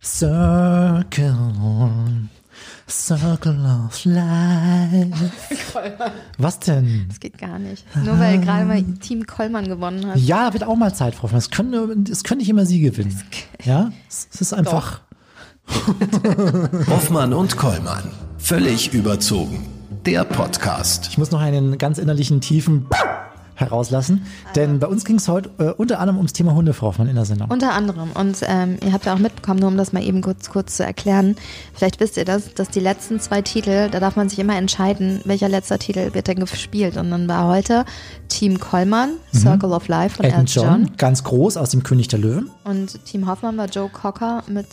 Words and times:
Circle, 0.00 1.52
Circle 2.88 3.66
of 3.86 4.04
Life. 4.04 5.30
Was 6.38 6.60
denn? 6.60 7.06
Das 7.08 7.18
geht 7.18 7.36
gar 7.38 7.58
nicht. 7.58 7.84
Nur 8.04 8.18
weil 8.18 8.38
gerade 8.40 8.64
mal 8.64 8.82
Team 9.00 9.26
Kollmann 9.26 9.66
gewonnen 9.68 10.06
hat. 10.06 10.16
Ja, 10.18 10.52
wird 10.52 10.64
auch 10.64 10.76
mal 10.76 10.94
Zeit, 10.94 11.14
Frau 11.16 11.24
Hoffmann. 11.24 11.38
Es 11.38 11.50
können, 11.50 12.04
es 12.10 12.22
können 12.22 12.38
nicht 12.38 12.48
immer 12.48 12.64
Sie 12.64 12.80
gewinnen. 12.80 13.20
Ja, 13.64 13.90
es 14.08 14.28
es 14.32 14.40
ist 14.40 14.52
einfach. 14.54 15.00
Hoffmann 16.88 17.34
und 17.34 17.56
Kollmann. 17.56 18.04
Völlig 18.38 18.94
überzogen. 18.94 19.66
Der 20.06 20.24
Podcast. 20.24 21.08
Ich 21.10 21.18
muss 21.18 21.32
noch 21.32 21.40
einen 21.40 21.76
ganz 21.76 21.98
innerlichen 21.98 22.40
tiefen 22.40 22.86
herauslassen, 23.58 24.24
denn 24.54 24.78
bei 24.78 24.86
uns 24.86 25.04
ging 25.04 25.16
es 25.16 25.28
heute 25.28 25.50
äh, 25.58 25.70
unter 25.72 25.98
anderem 25.98 26.16
ums 26.16 26.32
Thema 26.32 26.54
Hunde, 26.54 26.72
Frau 26.72 26.88
Hoffmann, 26.88 27.08
in 27.08 27.16
der 27.16 27.24
Sendung. 27.24 27.50
Unter 27.50 27.72
anderem. 27.72 28.10
Und 28.12 28.38
ähm, 28.46 28.78
ihr 28.84 28.92
habt 28.92 29.06
ja 29.06 29.14
auch 29.14 29.18
mitbekommen, 29.18 29.60
nur 29.60 29.68
um 29.68 29.76
das 29.76 29.92
mal 29.92 30.02
eben 30.02 30.22
kurz, 30.22 30.48
kurz 30.50 30.76
zu 30.76 30.84
erklären. 30.84 31.36
Vielleicht 31.74 31.98
wisst 32.00 32.16
ihr 32.16 32.24
das, 32.24 32.54
dass 32.54 32.70
die 32.70 32.80
letzten 32.80 33.20
zwei 33.20 33.42
Titel, 33.42 33.88
da 33.90 34.00
darf 34.00 34.16
man 34.16 34.28
sich 34.28 34.38
immer 34.38 34.56
entscheiden, 34.56 35.20
welcher 35.24 35.48
letzter 35.48 35.78
Titel 35.78 36.14
wird 36.14 36.28
denn 36.28 36.38
gespielt. 36.38 36.96
Und 36.96 37.10
dann 37.10 37.28
war 37.28 37.48
heute 37.48 37.84
Team 38.28 38.60
Kollmann, 38.60 39.14
Circle 39.34 39.72
of 39.72 39.88
Life 39.88 40.16
von 40.16 40.24
Elton 40.24 40.46
John, 40.46 40.64
John. 40.64 40.96
ganz 40.96 41.24
groß 41.24 41.56
aus 41.56 41.70
dem 41.70 41.82
König 41.82 42.08
der 42.08 42.20
Löwen. 42.20 42.50
Und 42.64 43.04
Team 43.04 43.26
Hoffmann 43.26 43.56
war 43.56 43.66
Joe 43.66 43.88
Cocker 43.88 44.44
mit 44.46 44.66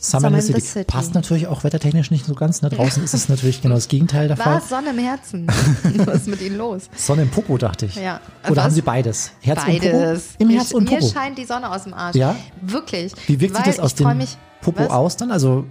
Summer 0.00 0.28
in 0.28 0.40
the 0.40 0.60
City. 0.60 0.84
Passt 0.84 1.14
natürlich 1.14 1.46
auch 1.48 1.64
wettertechnisch 1.64 2.10
nicht 2.10 2.24
so 2.24 2.34
ganz. 2.34 2.62
Ne? 2.62 2.68
Draußen 2.68 3.02
ist 3.02 3.14
es 3.14 3.28
natürlich 3.28 3.60
genau 3.62 3.74
das 3.74 3.88
Gegenteil 3.88 4.28
der 4.28 4.36
Fall. 4.36 4.56
Was? 4.56 4.68
Sonne 4.68 4.90
im 4.90 4.98
Herzen. 4.98 5.46
Was 6.04 6.16
ist 6.16 6.28
mit 6.28 6.40
ihnen 6.40 6.56
los? 6.56 6.88
Sonne 6.94 7.22
im 7.22 7.30
Popo, 7.30 7.58
dachte 7.58 7.86
ich. 7.86 7.96
Ja. 7.96 8.20
Oder 8.44 8.56
Was? 8.56 8.64
haben 8.64 8.74
Sie 8.74 8.82
beides? 8.82 9.32
Herz? 9.40 9.60
Beides. 9.64 10.28
Im 10.38 10.48
mir, 10.48 10.58
Herz 10.58 10.72
und 10.72 10.88
mir 10.88 10.98
Popo. 10.98 11.12
scheint 11.12 11.38
die 11.38 11.44
Sonne 11.44 11.70
aus 11.70 11.84
dem 11.84 11.94
Arsch. 11.94 12.16
Ja? 12.16 12.36
Wirklich. 12.62 13.12
Wie 13.26 13.40
wirkt 13.40 13.56
sich 13.56 13.64
das 13.64 13.80
aus 13.80 13.94
dem 13.94 14.16
mich, 14.16 14.36
Popo 14.60 14.84
Was? 14.84 14.90
aus 14.90 15.16
dann? 15.16 15.32
Also, 15.32 15.64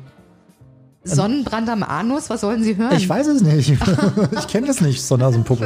Sonnenbrand 1.04 1.70
am 1.70 1.84
Anus? 1.84 2.30
Was 2.30 2.42
sollen 2.42 2.64
Sie 2.64 2.76
hören? 2.76 2.96
ich 2.98 3.08
weiß 3.08 3.28
es 3.28 3.42
nicht. 3.42 3.70
ich 3.70 4.48
kenne 4.48 4.68
das 4.68 4.82
nicht, 4.82 5.02
Sonne 5.02 5.26
aus 5.26 5.34
dem 5.34 5.46
Popo. 5.46 5.66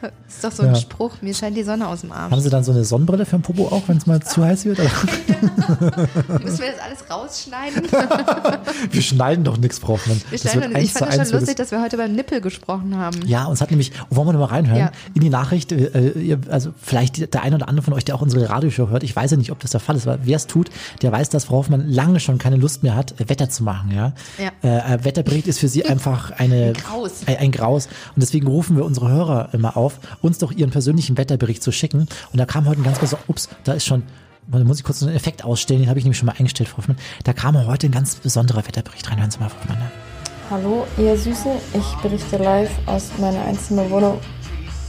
Das 0.00 0.10
ist 0.28 0.44
doch 0.44 0.52
so 0.52 0.62
ein 0.62 0.70
Ja. 0.70 0.80
Spruch. 0.80 1.12
Mir 1.20 1.34
scheint 1.34 1.56
die 1.56 1.62
Sonne 1.62 1.86
aus 1.88 2.00
dem 2.02 2.12
Arsch. 2.12 2.30
Haben 2.32 2.40
Sie 2.40 2.50
dann 2.50 2.64
so 2.64 2.72
eine 2.72 2.84
Sonnenbrille 2.84 3.26
für 3.26 3.36
den 3.36 3.42
Popo 3.42 3.66
auch, 3.68 3.82
wenn 3.88 3.96
es 3.98 4.06
mal 4.06 4.20
zu 4.22 4.44
heiß 4.44 4.64
wird? 4.64 4.78
Müssen 4.78 6.58
wir 6.60 6.72
das 6.72 6.80
alles 6.84 7.10
rausschneiden? 7.10 7.82
Wir 8.90 9.02
schneiden 9.02 9.44
doch 9.44 9.56
nichts, 9.56 9.78
Frau 9.78 9.94
Hoffmann. 9.94 10.20
Wir 10.30 10.38
Das 10.38 10.54
wird 10.54 10.76
ich 10.78 10.92
fand 10.92 11.10
das 11.10 11.18
eins 11.18 11.30
schon 11.30 11.38
lustig, 11.40 11.56
dass 11.56 11.70
wir 11.70 11.82
heute 11.82 11.96
über 11.96 12.08
Nippel 12.08 12.40
gesprochen 12.40 12.96
haben. 12.96 13.20
Ja, 13.26 13.44
uns 13.44 13.60
hat 13.60 13.70
nämlich, 13.70 13.92
wollen 14.10 14.28
wir 14.28 14.32
noch 14.32 14.40
mal 14.40 14.46
reinhören, 14.46 14.78
Ja. 14.78 14.90
in 15.14 15.20
die 15.20 15.30
Nachricht, 15.30 15.72
äh, 15.72 16.36
also 16.48 16.72
vielleicht 16.80 17.32
der 17.34 17.42
eine 17.42 17.56
oder 17.56 17.68
andere 17.68 17.84
von 17.84 17.94
euch, 17.94 18.04
der 18.04 18.14
auch 18.14 18.22
unsere 18.22 18.48
Radioshow 18.48 18.88
hört, 18.88 19.02
ich 19.02 19.14
weiß 19.14 19.32
ja 19.32 19.36
nicht, 19.36 19.52
ob 19.52 19.60
das 19.60 19.70
der 19.72 19.80
Fall 19.80 19.96
ist, 19.96 20.06
aber 20.06 20.18
wer 20.24 20.36
es 20.36 20.46
tut, 20.46 20.70
der 21.02 21.12
weiß, 21.12 21.28
dass 21.30 21.44
Frau 21.44 21.56
Hoffmann 21.58 21.88
lange 21.88 22.20
schon 22.20 22.38
keine 22.38 22.56
Lust 22.56 22.82
mehr 22.82 22.94
hat, 22.94 23.18
äh, 23.20 23.28
Wetter 23.28 23.48
zu 23.50 23.62
machen, 23.62 23.90
ja. 23.94 24.12
Ja. 24.38 24.50
Äh, 24.62 24.94
äh, 24.94 25.04
Wetterbericht 25.04 25.46
ist 25.46 25.58
für 25.58 25.68
sie 25.68 25.84
einfach 25.84 26.30
eine, 26.32 26.66
Ein 26.68 26.72
Graus. 26.74 27.12
Ein 27.26 27.52
Graus. 27.52 27.86
Und 28.14 28.22
deswegen 28.22 28.46
rufen 28.46 28.76
wir 28.76 28.84
unsere 28.84 29.08
Hörer 29.10 29.48
immer 29.52 29.76
auf, 29.76 29.89
uns 30.22 30.38
doch 30.38 30.52
ihren 30.52 30.70
persönlichen 30.70 31.16
Wetterbericht 31.16 31.62
zu 31.62 31.72
schicken. 31.72 32.00
Und 32.32 32.38
da 32.38 32.46
kam 32.46 32.66
heute 32.66 32.80
ein 32.80 32.84
ganz 32.84 32.98
besonderer, 32.98 33.30
ups, 33.30 33.48
da 33.64 33.72
ist 33.72 33.86
schon, 33.86 34.02
muss 34.48 34.78
ich 34.78 34.84
kurz 34.84 35.02
einen 35.02 35.14
Effekt 35.14 35.44
ausstellen, 35.44 35.80
den 35.82 35.88
habe 35.88 35.98
ich 35.98 36.04
nämlich 36.04 36.18
schon 36.18 36.26
mal 36.26 36.34
eingestellt, 36.38 36.68
Frau 36.68 36.78
Hoffmann. 36.78 36.98
Da 37.24 37.32
kam 37.32 37.56
heute 37.66 37.86
ein 37.86 37.92
ganz 37.92 38.16
besonderer 38.16 38.66
Wetterbericht 38.66 39.10
rein, 39.10 39.18
hören 39.18 39.30
Sie 39.30 39.38
mal, 39.38 39.48
Frau 39.48 39.60
Hoffmann. 39.60 39.78
Ne? 39.78 39.90
Hallo, 40.50 40.86
ihr 40.98 41.16
Süßen. 41.16 41.52
Ich 41.74 42.02
berichte 42.02 42.36
live 42.36 42.70
aus 42.86 43.10
meiner 43.18 43.44
Einzimmerwohnung 43.44 44.18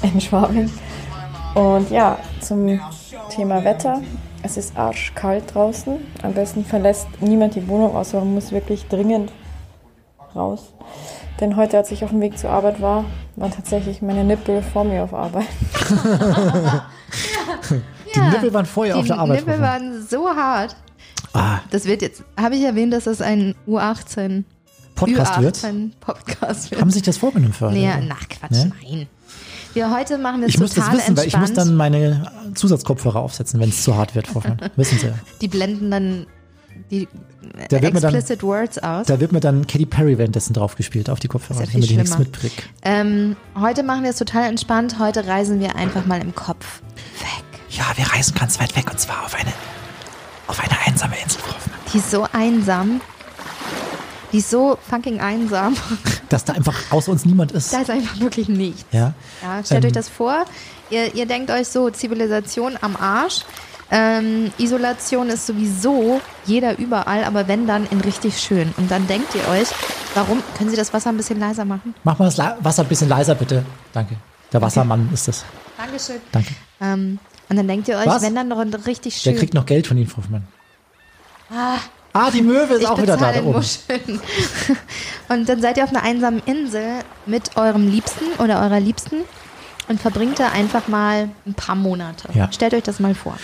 in 0.01 0.19
Schwabing. 0.19 0.71
Und 1.53 1.91
ja, 1.91 2.17
zum 2.39 2.79
Thema 3.29 3.63
Wetter. 3.63 4.01
Es 4.43 4.57
ist 4.57 4.75
arschkalt 4.75 5.53
draußen. 5.53 5.99
Am 6.23 6.33
besten 6.33 6.65
verlässt 6.65 7.07
niemand 7.19 7.55
die 7.55 7.67
Wohnung, 7.67 7.95
außer 7.95 8.19
man 8.19 8.33
muss 8.33 8.51
wirklich 8.51 8.87
dringend 8.87 9.31
raus. 10.35 10.73
Denn 11.41 11.55
heute, 11.55 11.77
als 11.77 11.91
ich 11.91 12.03
auf 12.03 12.11
dem 12.11 12.21
Weg 12.21 12.37
zur 12.37 12.51
Arbeit 12.51 12.81
war, 12.81 13.03
waren 13.35 13.51
tatsächlich 13.51 14.01
meine 14.01 14.23
Nippel 14.23 14.61
vor 14.61 14.83
mir 14.83 15.03
auf 15.03 15.13
Arbeit. 15.13 15.45
Die 18.15 18.19
Nippel 18.19 18.53
waren 18.53 18.65
vorher 18.65 18.93
Die 18.95 18.99
auf 19.01 19.07
der 19.07 19.17
Arbeit. 19.19 19.41
Frau 19.41 19.45
Nippel 19.51 19.53
Hoffmann. 19.65 19.91
waren 19.93 20.07
so 20.07 20.29
hart. 20.29 20.75
Ah, 21.33 21.59
Das 21.71 21.85
wird 21.85 22.01
jetzt, 22.01 22.23
habe 22.39 22.55
ich 22.55 22.63
erwähnt, 22.63 22.93
dass 22.93 23.05
das 23.05 23.21
ein 23.21 23.55
U18 23.67 24.43
Podcast 24.95 25.41
wird. 25.41 25.57
Ü18 25.57 25.91
Podcast 25.99 26.71
wird. 26.71 26.81
Haben 26.81 26.89
Sie 26.89 26.95
sich 26.95 27.03
das 27.03 27.17
vorgenommen 27.17 27.53
für 27.53 27.67
heute? 27.67 27.75
nee, 27.79 27.87
nach 28.07 28.27
Quatsch, 28.27 28.51
Ne? 28.51 28.71
nein. 28.83 29.07
Wir 29.73 29.89
heute 29.95 30.17
machen 30.17 30.41
wir 30.41 30.49
es 30.49 30.55
Ich 30.55 30.59
muss 30.59 30.73
das 30.73 30.83
total 30.83 30.99
wissen, 30.99 31.15
weil 31.17 31.27
ich 31.27 31.37
muss 31.37 31.49
entspannt. 31.51 31.69
dann 31.69 31.75
meine 31.77 32.29
Zusatzkopfhörer 32.55 33.19
aufsetzen, 33.21 33.57
wenn 33.61 33.69
es 33.69 33.83
zu 33.83 33.95
hart 33.95 34.13
wird. 34.15 34.27
Wissen 34.75 34.99
Sie. 34.99 35.09
die 35.39 35.47
blenden 35.47 35.89
dann 35.89 36.25
die 36.89 37.07
Da 37.69 37.81
wird 37.81 37.93
mir 37.93 37.99
dann- 38.01 38.13
explicit 38.13 38.43
Words 38.43 38.77
aus. 38.79 39.07
Da 39.07 39.19
wird 39.19 39.31
mir 39.31 39.39
dann 39.39 39.65
Katy 39.67 39.85
Perry 39.85 40.17
währenddessen 40.17 40.53
draufgespielt 40.53 41.09
auf 41.09 41.19
die 41.19 41.27
Kopfhörer, 41.27 41.59
damit 41.61 41.69
ich 41.85 41.91
nichts 41.91 42.09
schlimmer. 42.09 42.19
mitkrieg. 42.19 42.69
Ähm, 42.83 43.35
heute 43.59 43.83
machen 43.83 44.03
wir 44.03 44.09
es 44.11 44.17
total 44.17 44.49
entspannt. 44.49 44.97
Heute 44.99 45.25
reisen 45.27 45.59
wir 45.59 45.75
einfach 45.75 46.05
mal 46.05 46.21
im 46.21 46.35
Kopf 46.35 46.81
weg. 47.19 47.43
Ja, 47.69 47.85
wir 47.95 48.05
reisen 48.11 48.35
ganz 48.35 48.59
weit 48.59 48.75
weg 48.75 48.89
und 48.91 48.99
zwar 48.99 49.23
auf 49.25 49.33
eine, 49.35 49.51
auf 50.47 50.59
eine 50.59 50.77
einsame 50.85 51.13
Insel. 51.23 51.39
Die 51.93 51.97
ist 51.99 52.11
so 52.11 52.27
einsam. 52.33 53.01
Die 54.33 54.37
ist 54.37 54.49
so 54.49 54.77
fucking 54.89 55.19
einsam. 55.19 55.75
Dass 56.29 56.45
da 56.45 56.53
einfach 56.53 56.75
außer 56.91 57.11
uns 57.11 57.25
niemand 57.25 57.51
ist. 57.51 57.73
Da 57.73 57.81
ist 57.81 57.89
einfach 57.89 58.19
wirklich 58.21 58.47
nichts. 58.47 58.85
Ja. 58.91 59.13
Ja, 59.41 59.63
stellt 59.63 59.83
Ähm, 59.83 59.87
euch 59.89 59.93
das 59.93 60.07
vor. 60.09 60.45
Ihr, 60.89 61.13
ihr 61.15 61.25
denkt 61.25 61.51
euch 61.51 61.67
so, 61.67 61.89
Zivilisation 61.89 62.77
am 62.81 62.95
Arsch. 62.95 63.41
Ähm, 63.91 64.51
Isolation 64.57 65.27
ist 65.29 65.45
sowieso 65.47 66.21
jeder 66.45 66.77
überall, 66.79 67.25
aber 67.25 67.47
wenn 67.49 67.67
dann 67.67 67.85
in 67.91 67.99
richtig 68.01 68.39
schön. 68.39 68.73
Und 68.77 68.89
dann 68.89 69.05
denkt 69.07 69.35
ihr 69.35 69.45
euch, 69.49 69.67
warum, 70.15 70.41
können 70.57 70.69
Sie 70.69 70.77
das 70.77 70.93
Wasser 70.93 71.09
ein 71.09 71.17
bisschen 71.17 71.39
leiser 71.39 71.65
machen? 71.65 71.93
Mach 72.03 72.17
mal 72.17 72.25
das 72.25 72.37
La- 72.37 72.57
Wasser 72.61 72.83
ein 72.83 72.87
bisschen 72.87 73.09
leiser, 73.09 73.35
bitte. 73.35 73.65
Danke. 73.91 74.15
Der 74.53 74.61
Wassermann 74.61 75.09
ist 75.13 75.27
das. 75.27 75.43
Dankeschön. 75.77 76.21
Danke. 76.31 76.53
Ähm, 76.79 77.19
und 77.49 77.57
dann 77.57 77.67
denkt 77.67 77.87
ihr 77.89 77.97
euch, 77.97 78.05
Was? 78.05 78.21
wenn 78.21 78.33
dann 78.35 78.47
noch 78.47 78.63
richtig 78.85 79.21
Der 79.23 79.31
schön. 79.31 79.39
kriegt 79.39 79.53
noch 79.53 79.65
Geld 79.65 79.87
von 79.87 79.97
Ihnen, 79.97 80.07
Frau 80.07 80.17
Hoffmann. 80.19 80.47
Ah, 82.13 82.29
die 82.31 82.41
Möwe 82.41 82.75
ist 82.75 82.81
ich 82.81 82.87
auch 82.87 83.01
wieder 83.01 83.17
da, 83.17 83.31
da 83.33 83.43
oben. 83.43 83.63
Und 85.29 85.47
dann 85.49 85.61
seid 85.61 85.77
ihr 85.77 85.83
auf 85.83 85.89
einer 85.91 86.03
einsamen 86.03 86.41
Insel 86.45 86.99
mit 87.25 87.55
eurem 87.57 87.89
Liebsten 87.89 88.25
oder 88.39 88.61
eurer 88.61 88.79
Liebsten 88.79 89.17
und 89.87 89.99
verbringt 90.01 90.39
da 90.39 90.49
einfach 90.49 90.87
mal 90.87 91.29
ein 91.45 91.53
paar 91.53 91.75
Monate. 91.75 92.29
Ja. 92.33 92.51
Stellt 92.51 92.73
euch 92.73 92.83
das 92.83 92.99
mal 92.99 93.15
vor. 93.15 93.37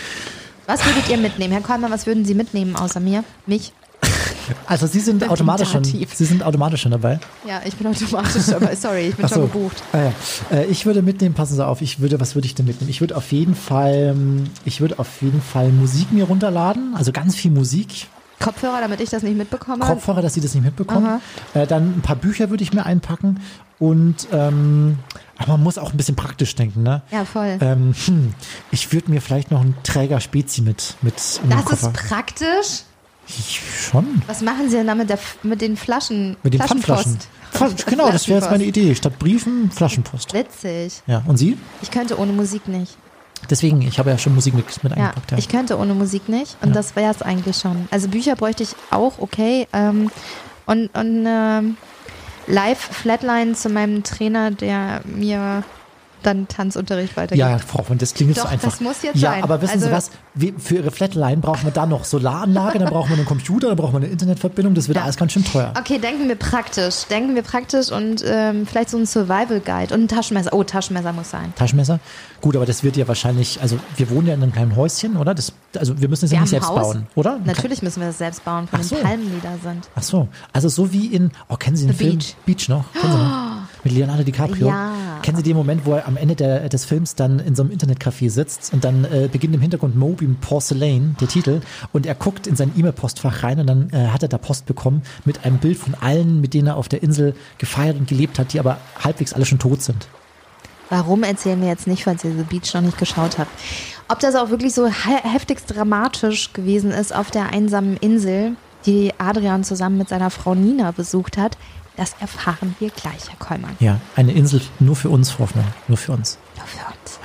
Was 0.68 0.84
würdet 0.84 1.08
ihr 1.08 1.16
mitnehmen? 1.16 1.52
Herr 1.52 1.62
Kollmann, 1.62 1.90
was 1.90 2.06
würden 2.06 2.26
Sie 2.26 2.34
mitnehmen 2.34 2.76
außer 2.76 3.00
mir? 3.00 3.24
Mich? 3.46 3.72
Also 4.66 4.86
Sie 4.86 5.00
sind 5.00 5.28
automatisch 5.28 5.70
schon. 5.70 5.82
Sie 5.84 6.06
sind 6.24 6.42
automatisch 6.42 6.82
schon 6.82 6.90
dabei. 6.92 7.18
Ja, 7.46 7.60
ich 7.66 7.74
bin 7.76 7.86
automatisch 7.86 8.46
dabei. 8.46 8.74
Sorry, 8.76 9.08
ich 9.08 9.14
bin 9.16 9.24
Ach 9.24 9.28
schon 9.30 9.42
so. 9.42 9.46
gebucht. 9.46 9.82
Ah, 9.92 9.98
ja. 9.98 10.12
Äh, 10.58 10.64
Ich 10.66 10.84
würde 10.86 11.00
mitnehmen, 11.02 11.34
passen 11.34 11.54
Sie 11.56 11.66
auf, 11.66 11.80
ich 11.82 12.00
würde, 12.00 12.18
was 12.20 12.34
würde 12.34 12.46
ich 12.46 12.54
denn 12.54 12.64
mitnehmen? 12.66 12.90
Ich 12.90 13.00
würde 13.00 13.16
auf 13.16 13.30
jeden 13.32 13.54
Fall, 13.54 14.14
ähm, 14.16 14.44
ich 14.66 14.80
würde 14.82 14.98
auf 14.98 15.20
jeden 15.22 15.40
Fall 15.42 15.70
Musik 15.70 16.12
mir 16.12 16.24
runterladen, 16.24 16.94
also 16.96 17.12
ganz 17.12 17.34
viel 17.34 17.50
Musik. 17.50 18.06
Kopfhörer, 18.40 18.80
damit 18.80 19.00
ich 19.00 19.10
das 19.10 19.22
nicht 19.22 19.36
mitbekomme. 19.36 19.84
Kopfhörer, 19.84 20.22
dass 20.22 20.34
Sie 20.34 20.40
das 20.40 20.54
nicht 20.54 20.64
mitbekommen. 20.64 21.20
Äh, 21.54 21.66
dann 21.66 21.96
ein 21.98 22.02
paar 22.02 22.16
Bücher 22.16 22.48
würde 22.50 22.62
ich 22.62 22.72
mir 22.72 22.86
einpacken 22.86 23.40
und 23.78 24.28
ähm, 24.32 24.98
aber 25.38 25.52
man 25.52 25.62
muss 25.62 25.78
auch 25.78 25.90
ein 25.92 25.96
bisschen 25.96 26.16
praktisch 26.16 26.54
denken, 26.54 26.82
ne? 26.82 27.02
Ja, 27.10 27.24
voll. 27.24 27.58
Ähm, 27.60 27.94
hm, 28.06 28.34
ich 28.70 28.92
würde 28.92 29.10
mir 29.10 29.20
vielleicht 29.20 29.50
noch 29.50 29.60
einen 29.60 29.76
Träger 29.84 30.20
Spezi 30.20 30.62
mit 30.62 30.96
mit 31.00 31.14
das 31.14 31.72
ist 31.82 31.92
praktisch. 31.92 32.82
Ich, 33.28 33.60
schon. 33.90 34.22
Was 34.26 34.40
machen 34.40 34.70
Sie 34.70 34.76
denn 34.76 34.86
da 34.86 34.94
mit, 34.94 35.10
der, 35.10 35.18
mit 35.42 35.60
den 35.60 35.76
Flaschen? 35.76 36.36
Mit 36.42 36.54
den 36.54 36.62
Pfandflaschen. 36.62 37.18
Flaschenpost. 37.52 37.84
Pfand- 37.84 37.86
Genau, 37.90 38.10
das 38.10 38.26
wäre 38.26 38.40
jetzt 38.40 38.50
meine. 38.50 38.64
Idee. 38.64 38.94
Statt 38.94 39.18
Briefen, 39.18 39.70
Flaschenpost. 39.70 40.32
Witzig. 40.32 41.02
Ja, 41.06 41.22
und 41.26 41.36
Sie? 41.36 41.58
Ich 41.82 41.90
könnte 41.90 42.18
ohne 42.18 42.32
Musik 42.32 42.68
nicht. 42.68 42.96
Deswegen, 43.50 43.82
ich 43.82 43.98
habe 43.98 44.10
ja 44.10 44.18
schon 44.18 44.34
Musik 44.34 44.54
mit, 44.54 44.64
mit 44.82 44.92
Ja, 44.96 44.98
eingepackt. 45.08 45.30
Ja. 45.32 45.38
ich 45.38 45.48
könnte 45.48 45.78
ohne 45.78 45.94
Musik 45.94 46.28
nicht 46.28 46.56
und 46.62 46.68
Ja. 46.70 46.74
das 46.74 46.96
wäre 46.96 47.12
es 47.12 47.20
eigentlich 47.22 47.56
schon. 47.58 47.86
Also 47.90 48.08
Bücher 48.08 48.34
bräuchte 48.34 48.62
ich 48.62 48.70
auch, 48.90 49.18
okay. 49.18 49.68
Ähm, 49.72 50.10
und 50.66 50.88
und 50.94 51.24
ähm, 51.26 51.76
Live-Flatline 52.48 53.54
zu 53.54 53.68
meinem 53.68 54.02
Trainer, 54.02 54.50
der 54.50 55.02
mir 55.04 55.62
dann 56.22 56.48
Tanzunterricht 56.48 57.16
weitergibt. 57.16 57.38
Ja, 57.38 57.58
Frau 57.58 57.78
Hoffmann, 57.80 57.98
das 57.98 58.14
klingt 58.14 58.30
jetzt 58.30 58.38
Doch, 58.38 58.44
so 58.48 58.52
einfach. 58.52 58.70
das 58.70 58.80
muss 58.80 59.02
jetzt 59.02 59.16
ja, 59.20 59.30
sein. 59.32 59.42
aber 59.42 59.60
wissen 59.62 59.78
Sie 59.80 59.86
Also- 59.86 59.96
was? 59.96 60.10
Wir- 60.34 60.52
Für 60.58 60.76
Ihre 60.76 60.90
Flatline 60.90 61.38
brauchen 61.38 61.64
wir 61.64 61.72
dann 61.72 61.88
noch 61.88 62.04
Solaranlage, 62.04 62.78
dann 62.78 62.88
brauchen 62.90 63.10
wir 63.10 63.16
einen 63.16 63.26
Computer, 63.26 63.68
dann 63.68 63.76
brauchen 63.76 63.92
wir 63.94 63.98
eine 63.98 64.06
Internetverbindung. 64.08 64.74
Das 64.74 64.86
wird 64.88 64.96
Ja. 64.96 65.04
alles 65.04 65.16
ganz 65.16 65.32
schön 65.32 65.44
teuer. 65.44 65.72
Okay, 65.78 65.98
denken 65.98 66.28
wir 66.28 66.36
praktisch. 66.36 67.04
Denken 67.10 67.34
wir 67.34 67.42
praktisch 67.42 67.90
und 67.90 68.22
ähm, 68.26 68.66
vielleicht 68.66 68.90
so 68.90 68.96
ein 68.98 69.06
Survival 69.06 69.60
Guide 69.60 69.94
und 69.94 70.02
ein 70.04 70.08
Taschenmesser. 70.08 70.52
Oh, 70.52 70.62
Taschenmesser 70.62 71.12
muss 71.12 71.30
sein. 71.30 71.52
Taschenmesser? 71.56 71.98
Gut, 72.40 72.54
aber 72.54 72.66
das 72.66 72.84
wird 72.84 72.96
ja 72.96 73.08
wahrscheinlich, 73.08 73.60
also 73.60 73.78
wir 73.96 74.10
wohnen 74.10 74.28
ja 74.28 74.34
in 74.34 74.42
einem 74.42 74.52
kleinen 74.52 74.76
Häuschen, 74.76 75.16
oder? 75.16 75.34
Das, 75.34 75.52
also 75.76 76.00
wir 76.00 76.08
müssen 76.08 76.26
es 76.26 76.30
ja 76.30 76.40
nicht 76.40 76.50
selbst 76.50 76.68
Haus. 76.68 76.92
bauen, 76.94 77.06
oder? 77.16 77.40
Natürlich 77.44 77.82
müssen 77.82 78.00
wir 78.00 78.06
das 78.08 78.18
selbst 78.18 78.44
bauen, 78.44 78.68
den 78.72 78.82
so. 78.84 78.94
Palmen, 78.96 79.26
die 79.34 79.40
da 79.42 79.54
sind. 79.68 79.88
Ach 79.96 80.02
so, 80.02 80.28
also 80.52 80.68
so 80.68 80.92
wie 80.92 81.06
in, 81.06 81.32
oh, 81.48 81.56
kennen 81.56 81.76
Sie 81.76 81.86
den 81.86 81.92
The 81.96 82.04
Film? 82.04 82.18
Beach. 82.18 82.36
Beach 82.46 82.68
noch? 82.68 82.84
Kennen 82.92 83.12
Sie 83.12 83.18
noch? 83.18 83.56
Mit 83.84 83.92
Leonardo 83.92 84.22
DiCaprio. 84.22 84.68
Ja. 84.68 84.90
Kennen 85.28 85.36
Sie 85.36 85.42
den 85.42 85.58
Moment, 85.58 85.84
wo 85.84 85.92
er 85.92 86.08
am 86.08 86.16
Ende 86.16 86.34
der, 86.34 86.70
des 86.70 86.86
Films 86.86 87.14
dann 87.14 87.38
in 87.38 87.54
so 87.54 87.62
einem 87.62 87.70
Internetcafé 87.70 88.30
sitzt 88.30 88.72
und 88.72 88.82
dann 88.82 89.04
äh, 89.04 89.28
beginnt 89.30 89.54
im 89.54 89.60
Hintergrund 89.60 89.94
Moby 89.94 90.26
Porcelain, 90.40 91.16
der 91.20 91.28
Titel, 91.28 91.60
und 91.92 92.06
er 92.06 92.14
guckt 92.14 92.46
in 92.46 92.56
sein 92.56 92.72
E-Mail-Postfach 92.74 93.42
rein 93.42 93.60
und 93.60 93.66
dann 93.66 93.90
äh, 93.90 94.06
hat 94.06 94.22
er 94.22 94.30
da 94.30 94.38
Post 94.38 94.64
bekommen 94.64 95.02
mit 95.26 95.44
einem 95.44 95.58
Bild 95.58 95.76
von 95.76 95.94
allen, 96.00 96.40
mit 96.40 96.54
denen 96.54 96.68
er 96.68 96.78
auf 96.78 96.88
der 96.88 97.02
Insel 97.02 97.34
gefeiert 97.58 97.98
und 97.98 98.08
gelebt 98.08 98.38
hat, 98.38 98.54
die 98.54 98.58
aber 98.58 98.78
halbwegs 99.04 99.34
alle 99.34 99.44
schon 99.44 99.58
tot 99.58 99.82
sind. 99.82 100.08
Warum 100.88 101.22
erzählen 101.24 101.60
wir 101.60 101.68
jetzt 101.68 101.86
nicht, 101.86 102.04
falls 102.04 102.24
ihr 102.24 102.32
The 102.34 102.44
Beach 102.44 102.72
noch 102.72 102.80
nicht 102.80 102.96
geschaut 102.96 103.36
habt? 103.36 103.50
Ob 104.08 104.20
das 104.20 104.34
auch 104.34 104.48
wirklich 104.48 104.72
so 104.72 104.86
he 104.86 105.14
heftigst 105.24 105.66
dramatisch 105.76 106.54
gewesen 106.54 106.90
ist 106.90 107.14
auf 107.14 107.30
der 107.30 107.52
einsamen 107.52 107.98
Insel, 107.98 108.56
die 108.86 109.12
Adrian 109.18 109.62
zusammen 109.62 109.98
mit 109.98 110.08
seiner 110.08 110.30
Frau 110.30 110.54
Nina 110.54 110.92
besucht 110.92 111.36
hat, 111.36 111.58
das 111.98 112.14
erfahren 112.20 112.76
wir 112.78 112.90
gleich, 112.90 113.28
Herr 113.28 113.38
Kollmann. 113.38 113.76
Ja, 113.80 114.00
eine 114.16 114.32
Insel 114.32 114.62
nur 114.78 114.96
für 114.96 115.10
uns, 115.10 115.30
Frau 115.32 115.40
Hoffmann, 115.40 115.66
nur 115.88 115.98
für 115.98 116.12
uns. 116.12 116.38
Nur 116.56 116.66
für 116.66 116.78
uns. 116.86 117.18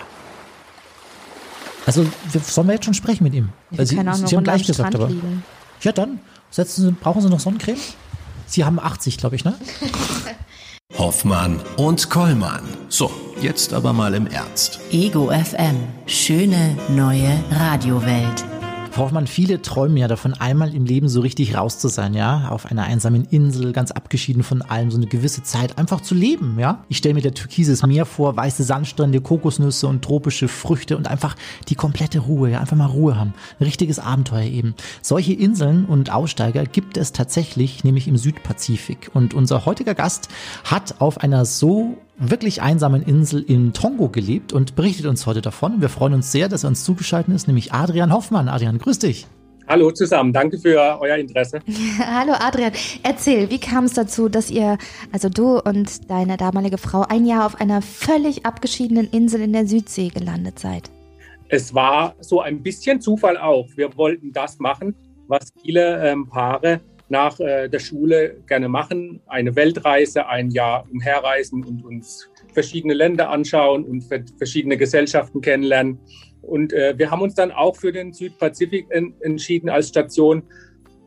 Also 1.86 2.06
wir, 2.32 2.42
sollen 2.42 2.68
wir 2.68 2.74
jetzt 2.74 2.86
schon 2.86 2.94
sprechen 2.94 3.24
mit 3.24 3.34
ihm? 3.34 3.50
Wir 3.70 3.80
Weil 3.80 3.86
Sie, 3.86 3.96
können 3.96 4.10
auch 4.10 4.16
Sie 4.16 4.36
haben 4.36 4.44
gleich 4.44 4.66
gesagt, 4.66 4.96
aber. 4.96 5.08
liegen. 5.08 5.44
Ja, 5.82 5.92
dann 5.92 6.20
setzen 6.50 6.86
Sie, 6.86 6.92
brauchen 6.92 7.22
Sie 7.22 7.30
noch 7.30 7.40
Sonnencreme? 7.40 7.78
Sie 8.48 8.66
haben 8.66 8.80
80, 8.80 9.18
glaube 9.18 9.36
ich, 9.36 9.46
ne? 9.46 9.54
Hoffmann 10.98 11.60
und 11.78 12.10
Kollmann. 12.10 12.64
So, 12.90 13.12
jetzt 13.42 13.74
aber 13.74 13.94
mal 13.94 14.14
im 14.14 14.28
Ernst. 14.28 14.80
Ego 14.92 15.30
FM. 15.32 15.76
Schöne 16.06 16.78
neue 16.90 17.44
Radiowelt. 17.52 18.44
Hoffmann, 18.98 19.28
viele 19.28 19.62
träumen 19.62 19.98
ja 19.98 20.08
davon, 20.08 20.34
einmal 20.34 20.74
im 20.74 20.86
Leben 20.86 21.10
so 21.10 21.22
richtig 21.22 21.56
raus 21.56 21.80
zu 21.80 21.88
sein, 21.88 22.14
ja, 22.14 22.50
auf 22.50 22.66
einer 22.66 22.84
einsamen 22.84 23.26
Insel, 23.26 23.74
ganz 23.74 23.92
abgeschieden 23.92 24.44
von 24.44 24.62
allem, 24.62 24.92
so 24.92 24.98
eine 24.98 25.08
gewisse 25.08 25.44
Zeit 25.44 25.78
einfach 25.78 26.02
zu 26.02 26.14
leben, 26.14 26.60
ja. 26.60 26.84
Ich 26.90 26.98
stelle 26.98 27.16
mir 27.16 27.22
der 27.22 27.34
türkises 27.34 27.86
Meer 27.86 28.06
vor, 28.06 28.38
weiße 28.38 28.64
Sandstrände, 28.64 29.22
Kokosnüsse 29.22 29.88
und 29.88 30.04
tropische 30.04 30.48
Früchte 30.48 30.98
und 30.98 31.08
einfach 31.08 31.36
die 31.70 31.76
komplette 31.76 32.20
Ruhe, 32.20 32.52
ja, 32.52 32.60
einfach 32.60 32.78
mal 32.78 32.86
Ruhe 32.86 33.18
haben. 33.18 33.34
Ein 33.60 33.66
richtiges 33.66 34.00
Abenteuer 34.00 34.44
eben. 34.44 34.76
Solche 35.02 35.34
Inseln 35.34 35.86
und 35.86 36.12
Aussteiger 36.12 36.66
gibt 36.66 36.98
es 36.98 37.12
tatsächlich, 37.12 37.84
nämlich 37.84 38.08
im 38.08 38.18
Südpazifik. 38.18 39.12
Und 39.14 39.34
unser 39.34 39.66
heutiger 39.66 39.96
Gast 39.96 40.30
hat 40.64 41.02
auf 41.02 41.20
einer 41.20 41.46
so 41.46 41.98
wirklich 42.18 42.62
einsamen 42.62 43.04
Insel 43.04 43.42
in 43.42 43.74
Tongo 43.74 44.10
gelebt 44.10 44.54
und 44.54 44.76
berichtet 44.76 45.06
uns 45.06 45.26
heute 45.26 45.42
davon. 45.42 45.82
Wir 45.82 45.90
freuen 45.90 46.14
uns 46.14 46.32
sehr, 46.32 46.50
dass 46.50 46.64
er 46.64 46.70
uns 46.70 46.84
zugeschaltet 46.84 47.34
ist, 47.34 47.48
nämlich 47.48 47.74
Adrian 47.74 48.14
Hoffmann. 48.14 48.50
Adrian, 48.50 48.78
grüß 48.78 49.00
dich. 49.00 49.28
Hallo 49.68 49.92
zusammen, 49.92 50.34
danke 50.34 50.60
für 50.60 51.00
euer 51.00 51.16
Interesse. 51.16 51.60
Hallo 52.00 52.34
Adrian, 52.34 52.74
erzähl, 53.02 53.50
wie 53.50 53.60
kam 53.60 53.86
es 53.86 53.94
dazu, 53.94 54.28
dass 54.28 54.52
ihr, 54.52 54.78
also 55.14 55.30
du 55.30 55.60
und 55.60 56.10
deine 56.10 56.36
damalige 56.36 56.78
Frau, 56.78 57.06
ein 57.08 57.26
Jahr 57.26 57.46
auf 57.46 57.62
einer 57.62 57.82
völlig 57.82 58.46
abgeschiedenen 58.46 59.10
Insel 59.10 59.42
in 59.42 59.54
der 59.54 59.66
Südsee 59.66 60.10
gelandet 60.10 60.60
seid? 60.60 60.92
Es 61.48 61.74
war 61.74 62.16
so 62.20 62.42
ein 62.42 62.62
bisschen 62.62 63.00
Zufall 63.00 63.38
auch. 63.38 63.68
Wir 63.76 63.96
wollten 63.96 64.34
das 64.34 64.60
machen, 64.60 64.96
was 65.28 65.54
viele 65.62 66.06
ähm, 66.06 66.28
Paare 66.28 66.82
nach 67.14 67.40
äh, 67.40 67.70
der 67.70 67.80
Schule 67.80 68.36
gerne 68.48 68.68
machen. 68.68 69.22
Eine 69.28 69.56
Weltreise, 69.56 70.28
ein 70.28 70.50
Jahr 70.50 70.86
umherreisen 70.92 71.64
und 71.64 71.86
uns 71.86 72.30
verschiedene 72.54 72.96
Länder 72.96 73.30
anschauen 73.30 73.86
und 73.86 74.02
ver 74.02 74.20
verschiedene 74.38 74.78
Gesellschaften 74.78 75.40
kennenlernen. 75.40 76.00
Und 76.42 76.74
äh, 76.74 76.94
wir 76.98 77.10
haben 77.12 77.22
uns 77.22 77.36
dann 77.36 77.52
auch 77.52 77.76
für 77.76 77.94
den 77.94 78.12
Südpazifik 78.12 78.88
en 78.90 79.14
entschieden 79.22 79.70
als 79.70 79.88
Station. 79.90 80.44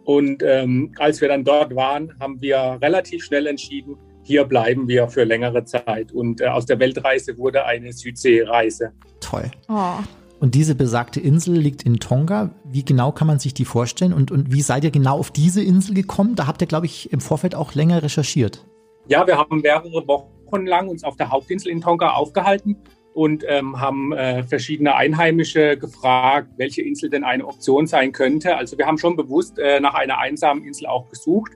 Und 0.04 0.42
ähm, 0.44 0.92
als 0.98 1.20
wir 1.20 1.28
dann 1.28 1.44
dort 1.44 1.74
waren, 1.74 2.14
haben 2.20 2.40
wir 2.40 2.78
relativ 2.80 3.24
schnell 3.24 3.48
entschieden, 3.48 3.96
hier 4.22 4.44
bleiben 4.44 4.86
wir 4.88 5.08
für 5.08 5.24
längere 5.24 5.64
Zeit. 5.64 6.12
Und 6.12 6.40
äh, 6.40 6.46
aus 6.46 6.66
der 6.66 6.78
Weltreise 6.78 7.36
wurde 7.36 7.64
eine 7.64 7.92
Südseereise. 7.92 8.92
Toll. 9.20 9.50
Oh. 9.68 9.98
Und 10.38 10.54
diese 10.54 10.74
besagte 10.74 11.18
Insel 11.18 11.56
liegt 11.56 11.82
in 11.84 11.98
Tonga. 11.98 12.50
Wie 12.64 12.84
genau 12.84 13.10
kann 13.10 13.26
man 13.26 13.38
sich 13.38 13.54
die 13.54 13.64
vorstellen? 13.64 14.12
Und, 14.12 14.30
und 14.30 14.52
wie 14.52 14.60
seid 14.60 14.84
ihr 14.84 14.90
genau 14.90 15.18
auf 15.18 15.30
diese 15.30 15.62
Insel 15.62 15.94
gekommen? 15.94 16.34
Da 16.34 16.46
habt 16.46 16.60
ihr, 16.60 16.66
glaube 16.66 16.86
ich, 16.86 17.12
im 17.12 17.20
Vorfeld 17.20 17.54
auch 17.54 17.74
länger 17.74 18.02
recherchiert. 18.02 18.66
Ja, 19.08 19.26
wir 19.26 19.38
haben 19.38 19.60
mehrere 19.62 20.06
Wochen 20.06 20.66
lang 20.66 20.88
uns 20.88 21.04
auf 21.04 21.16
der 21.16 21.30
Hauptinsel 21.30 21.70
in 21.70 21.80
Tonga 21.80 22.10
aufgehalten 22.10 22.76
und 23.14 23.44
ähm, 23.48 23.80
haben 23.80 24.12
äh, 24.12 24.42
verschiedene 24.42 24.94
Einheimische 24.94 25.78
gefragt, 25.78 26.50
welche 26.58 26.82
Insel 26.82 27.08
denn 27.08 27.24
eine 27.24 27.46
Option 27.46 27.86
sein 27.86 28.12
könnte. 28.12 28.56
Also 28.56 28.76
wir 28.76 28.86
haben 28.86 28.98
schon 28.98 29.16
bewusst 29.16 29.58
äh, 29.58 29.80
nach 29.80 29.94
einer 29.94 30.18
einsamen 30.18 30.64
Insel 30.64 30.86
auch 30.86 31.08
gesucht. 31.08 31.52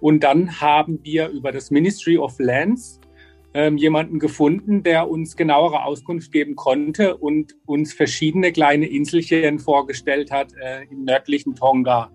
Und 0.00 0.22
dann 0.22 0.60
haben 0.60 1.00
wir 1.02 1.28
über 1.28 1.50
das 1.50 1.72
Ministry 1.72 2.18
of 2.18 2.38
Lands 2.38 3.00
ähm, 3.54 3.76
jemanden 3.76 4.18
gefunden, 4.18 4.82
der 4.82 5.08
uns 5.08 5.36
genauere 5.36 5.84
Auskunft 5.84 6.32
geben 6.32 6.56
konnte 6.56 7.16
und 7.16 7.54
uns 7.66 7.92
verschiedene 7.92 8.52
kleine 8.52 8.86
Inselchen 8.86 9.58
vorgestellt 9.58 10.30
hat 10.30 10.54
äh, 10.54 10.84
im 10.90 11.04
nördlichen 11.04 11.54
Tonga. 11.54 12.10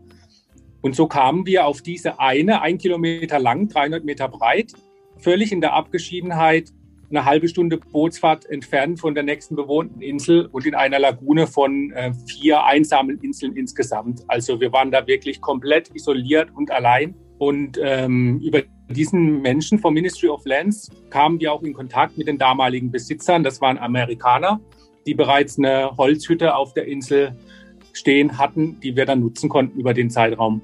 Und 0.81 0.95
so 0.95 1.07
kamen 1.07 1.45
wir 1.45 1.65
auf 1.65 1.81
diese 1.81 2.19
eine, 2.19 2.61
ein 2.61 2.77
Kilometer 2.77 3.39
lang, 3.39 3.67
300 3.67 4.03
Meter 4.03 4.27
breit, 4.29 4.73
völlig 5.17 5.51
in 5.51 5.61
der 5.61 5.73
Abgeschiedenheit, 5.73 6.71
eine 7.09 7.25
halbe 7.25 7.47
Stunde 7.47 7.77
Bootsfahrt 7.77 8.45
entfernt 8.47 8.99
von 8.99 9.13
der 9.13 9.23
nächsten 9.23 9.55
bewohnten 9.55 10.01
Insel 10.01 10.47
und 10.47 10.65
in 10.65 10.75
einer 10.75 10.99
Lagune 10.99 11.47
von 11.47 11.91
äh, 11.91 12.11
vier 12.25 12.63
einsamen 12.63 13.19
Inseln 13.21 13.55
insgesamt. 13.55 14.23
Also 14.27 14.59
wir 14.59 14.71
waren 14.73 14.91
da 14.91 15.07
wirklich 15.07 15.39
komplett 15.39 15.89
isoliert 15.95 16.49
und 16.53 16.69
allein. 16.69 17.15
Und 17.37 17.79
ähm, 17.81 18.39
über 18.39 18.61
diesen 18.89 19.41
Menschen 19.41 19.79
vom 19.79 19.93
Ministry 19.93 20.29
of 20.29 20.45
Lands 20.45 20.89
kamen 21.09 21.39
wir 21.39 21.53
auch 21.53 21.63
in 21.63 21.73
Kontakt 21.73 22.17
mit 22.17 22.27
den 22.27 22.37
damaligen 22.37 22.91
Besitzern. 22.91 23.43
Das 23.43 23.61
waren 23.61 23.77
Amerikaner, 23.77 24.59
die 25.05 25.13
bereits 25.13 25.57
eine 25.57 25.95
Holzhütte 25.97 26.55
auf 26.55 26.73
der 26.73 26.87
Insel 26.87 27.35
stehen 27.93 28.37
hatten, 28.37 28.79
die 28.81 28.95
wir 28.95 29.05
dann 29.05 29.19
nutzen 29.21 29.49
konnten 29.49 29.79
über 29.79 29.93
den 29.93 30.09
Zeitraum. 30.09 30.61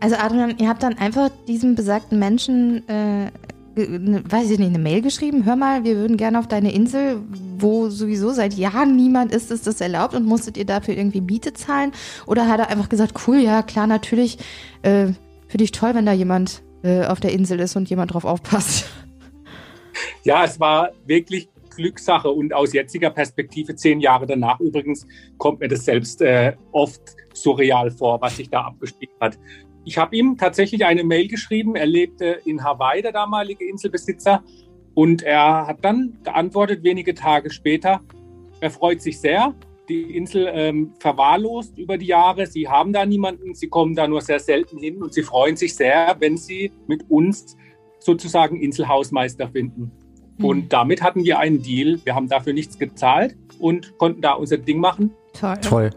Also 0.00 0.16
Adrian, 0.16 0.56
ihr 0.58 0.68
habt 0.68 0.82
dann 0.82 0.98
einfach 0.98 1.30
diesem 1.46 1.74
besagten 1.74 2.18
Menschen, 2.18 2.88
äh, 2.88 3.30
ne, 3.76 4.22
weiß 4.28 4.50
ich 4.50 4.58
nicht, 4.58 4.68
eine 4.68 4.78
Mail 4.78 5.02
geschrieben, 5.02 5.44
hör 5.44 5.56
mal, 5.56 5.84
wir 5.84 5.96
würden 5.96 6.16
gerne 6.16 6.38
auf 6.38 6.48
deine 6.48 6.72
Insel, 6.72 7.20
wo 7.58 7.88
sowieso 7.88 8.30
seit 8.30 8.54
Jahren 8.54 8.96
niemand 8.96 9.32
ist, 9.32 9.50
ist 9.50 9.66
das 9.66 9.80
erlaubt 9.80 10.14
und 10.14 10.26
musstet 10.26 10.56
ihr 10.56 10.64
dafür 10.64 10.96
irgendwie 10.96 11.20
Miete 11.20 11.52
zahlen? 11.52 11.92
Oder 12.26 12.48
hat 12.48 12.60
er 12.60 12.68
einfach 12.68 12.88
gesagt, 12.88 13.14
cool, 13.26 13.38
ja 13.38 13.62
klar, 13.62 13.86
natürlich, 13.86 14.38
äh, 14.82 15.08
finde 15.50 15.64
ich 15.64 15.72
toll, 15.72 15.94
wenn 15.94 16.06
da 16.06 16.12
jemand 16.12 16.62
äh, 16.82 17.04
auf 17.04 17.20
der 17.20 17.32
Insel 17.32 17.60
ist 17.60 17.76
und 17.76 17.90
jemand 17.90 18.14
drauf 18.14 18.24
aufpasst. 18.24 18.88
Ja, 20.22 20.44
es 20.44 20.60
war 20.60 20.90
wirklich 21.06 21.48
Glückssache 21.74 22.30
und 22.30 22.54
aus 22.54 22.72
jetziger 22.72 23.10
Perspektive, 23.10 23.74
zehn 23.74 24.00
Jahre 24.00 24.26
danach 24.26 24.60
übrigens, 24.60 25.06
kommt 25.36 25.60
mir 25.60 25.68
das 25.68 25.84
selbst 25.84 26.22
äh, 26.22 26.54
oft 26.72 27.00
surreal 27.34 27.90
vor, 27.90 28.20
was 28.20 28.36
sich 28.36 28.48
da 28.48 28.62
abgespielt 28.62 29.12
hat. 29.20 29.38
Ich 29.84 29.98
habe 29.98 30.16
ihm 30.16 30.36
tatsächlich 30.38 30.84
eine 30.84 31.04
Mail 31.04 31.26
geschrieben. 31.26 31.74
Er 31.74 31.86
lebte 31.86 32.40
in 32.44 32.62
Hawaii, 32.62 33.02
der 33.02 33.12
damalige 33.12 33.66
Inselbesitzer. 33.66 34.42
Und 34.94 35.22
er 35.22 35.66
hat 35.66 35.84
dann 35.84 36.18
geantwortet, 36.22 36.82
wenige 36.82 37.14
Tage 37.14 37.50
später, 37.50 38.00
er 38.60 38.70
freut 38.70 39.00
sich 39.00 39.18
sehr. 39.18 39.54
Die 39.90 40.16
Insel 40.16 40.48
ähm, 40.52 40.92
verwahrlost 41.00 41.76
über 41.76 41.98
die 41.98 42.06
Jahre. 42.06 42.46
Sie 42.46 42.68
haben 42.68 42.92
da 42.92 43.04
niemanden, 43.04 43.56
sie 43.56 43.66
kommen 43.66 43.96
da 43.96 44.06
nur 44.06 44.20
sehr 44.20 44.38
selten 44.38 44.78
hin 44.78 45.02
und 45.02 45.12
sie 45.12 45.24
freuen 45.24 45.56
sich 45.56 45.74
sehr, 45.74 46.14
wenn 46.20 46.36
sie 46.36 46.70
mit 46.86 47.10
uns 47.10 47.56
sozusagen 47.98 48.60
Inselhausmeister 48.60 49.48
finden. 49.48 49.90
Und 50.40 50.72
damit 50.72 51.02
hatten 51.02 51.24
wir 51.24 51.40
einen 51.40 51.60
Deal. 51.60 51.98
Wir 52.04 52.14
haben 52.14 52.28
dafür 52.28 52.52
nichts 52.52 52.78
gezahlt 52.78 53.36
und 53.58 53.98
konnten 53.98 54.22
da 54.22 54.34
unser 54.34 54.58
Ding 54.58 54.78
machen. 54.78 55.10
Toll. 55.32 55.56
Toll. 55.60 55.90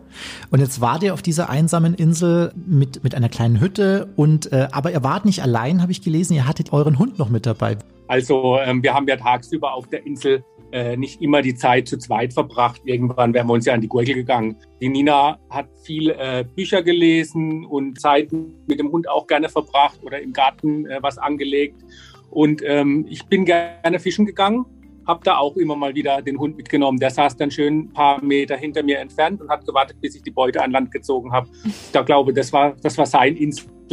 Und 0.50 0.60
jetzt 0.60 0.82
wart 0.82 1.04
ihr 1.04 1.14
auf 1.14 1.22
dieser 1.22 1.52
einsamen 1.52 1.94
Insel 1.94 2.52
mit, 2.56 3.04
mit 3.04 3.14
einer 3.14 3.30
kleinen 3.30 3.62
Hütte 3.62 4.12
und 4.16 4.52
äh, 4.52 4.70
aber 4.72 4.92
ihr 4.92 5.04
wart 5.04 5.26
nicht 5.26 5.44
allein, 5.44 5.84
habe 5.84 5.92
ich 5.92 6.02
gelesen. 6.02 6.34
Ihr 6.34 6.48
hattet 6.48 6.74
euren 6.74 6.98
Hund 6.98 7.20
noch 7.20 7.30
mit 7.30 7.46
dabei. 7.46 7.78
Also 8.08 8.58
ähm, 8.60 8.82
wir 8.82 8.96
haben 8.96 9.08
ja 9.08 9.18
tagsüber 9.18 9.74
auf 9.74 9.88
der 9.88 10.06
Insel 10.06 10.44
äh, 10.74 10.98
nicht 10.98 11.22
immer 11.22 11.44
die 11.44 11.54
Zeit 11.54 11.88
zu 11.88 11.98
zweit 11.98 12.34
verbracht. 12.34 12.82
Irgendwann 12.86 13.34
wären 13.34 13.48
wir 13.48 13.54
uns 13.54 13.66
ja 13.66 13.74
an 13.74 13.82
die 13.82 13.88
Gurgel 13.88 14.16
gegangen. 14.16 14.58
Die 14.82 14.90
Nina 14.90 15.38
hat 15.50 15.68
viel 15.84 16.10
äh, 16.10 16.44
Bücher 16.56 16.82
gelesen 16.82 17.64
und 17.66 18.02
Zeit 18.02 18.32
mit 18.32 18.80
dem 18.80 18.92
Hund 18.92 19.08
auch 19.08 19.28
gerne 19.28 19.50
verbracht 19.50 20.00
oder 20.04 20.20
im 20.20 20.34
Garten 20.34 20.88
äh, 20.88 20.98
was 21.02 21.20
angelegt. 21.20 21.80
Und 22.32 22.64
ähm, 22.66 23.06
ich 23.08 23.24
bin 23.28 23.46
gerne 23.46 24.00
fischen 24.00 24.26
gegangen, 24.26 24.66
habe 25.06 25.22
da 25.24 25.38
auch 25.38 25.56
immer 25.58 25.76
mal 25.76 25.94
wieder 25.94 26.24
den 26.24 26.40
Hund 26.40 26.58
mitgenommen. 26.58 27.00
Der 27.00 27.12
saß 27.12 27.38
dann 27.38 27.52
schön 27.52 27.82
ein 27.82 27.94
paar 27.94 28.24
Meter 28.24 28.58
hinter 28.58 28.82
mir 28.82 28.98
entfernt 28.98 29.42
und 29.42 29.50
hat 29.50 29.66
gewartet, 29.68 29.98
bis 30.02 30.16
ich 30.16 30.24
die 30.24 30.32
Beute 30.32 30.64
an 30.64 30.72
Land 30.72 30.92
gezogen 30.92 31.32
habe. 31.32 31.48
Da 31.92 32.02
glaube, 32.02 32.34
das 32.34 32.52
war, 32.52 32.76
das 32.82 32.98
war 32.98 33.06
sein 33.06 33.38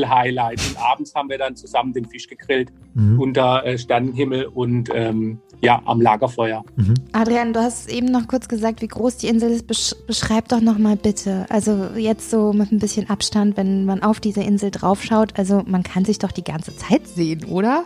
Insel-Highlight. 0.01 0.61
Und 0.69 0.77
abends 0.79 1.15
haben 1.15 1.29
wir 1.29 1.39
dann 1.39 1.57
zusammen 1.57 1.93
den 1.93 2.05
Fisch 2.07 2.27
gegrillt 2.29 2.71
Mhm. 2.95 3.21
unter 3.21 3.65
äh, 3.65 3.79
Sternenhimmel 3.79 4.47
und 4.47 4.91
ähm, 4.93 5.39
ja, 5.63 5.81
am 5.85 6.01
Lagerfeuer. 6.01 6.65
Mhm. 6.75 6.95
Adrian, 7.13 7.53
du 7.53 7.61
hast 7.61 7.89
eben 7.89 8.07
noch 8.11 8.27
kurz 8.27 8.49
gesagt, 8.49 8.83
wie 8.83 8.89
groß 8.89 9.19
die 9.19 9.29
Insel 9.29 9.51
ist. 9.53 9.69
Besch 9.69 9.95
beschreib 10.09 10.49
doch 10.49 10.61
noch 10.61 10.77
mal 10.77 10.97
bitte. 10.97 11.47
Also 11.51 11.91
jetzt 11.97 12.31
so 12.31 12.53
mit 12.53 12.73
ein 12.73 12.81
bisschen 12.81 13.09
Abstand, 13.09 13.57
wenn 13.57 13.85
man 13.85 14.03
auf 14.03 14.19
diese 14.19 14.43
Insel 14.43 14.73
draufschaut. 14.73 15.39
Also 15.39 15.63
man 15.67 15.85
kann 15.85 16.05
sich 16.05 16.19
doch 16.19 16.33
die 16.33 16.43
ganze 16.43 16.75
Zeit 16.77 17.07
sehen, 17.07 17.45
oder? 17.45 17.85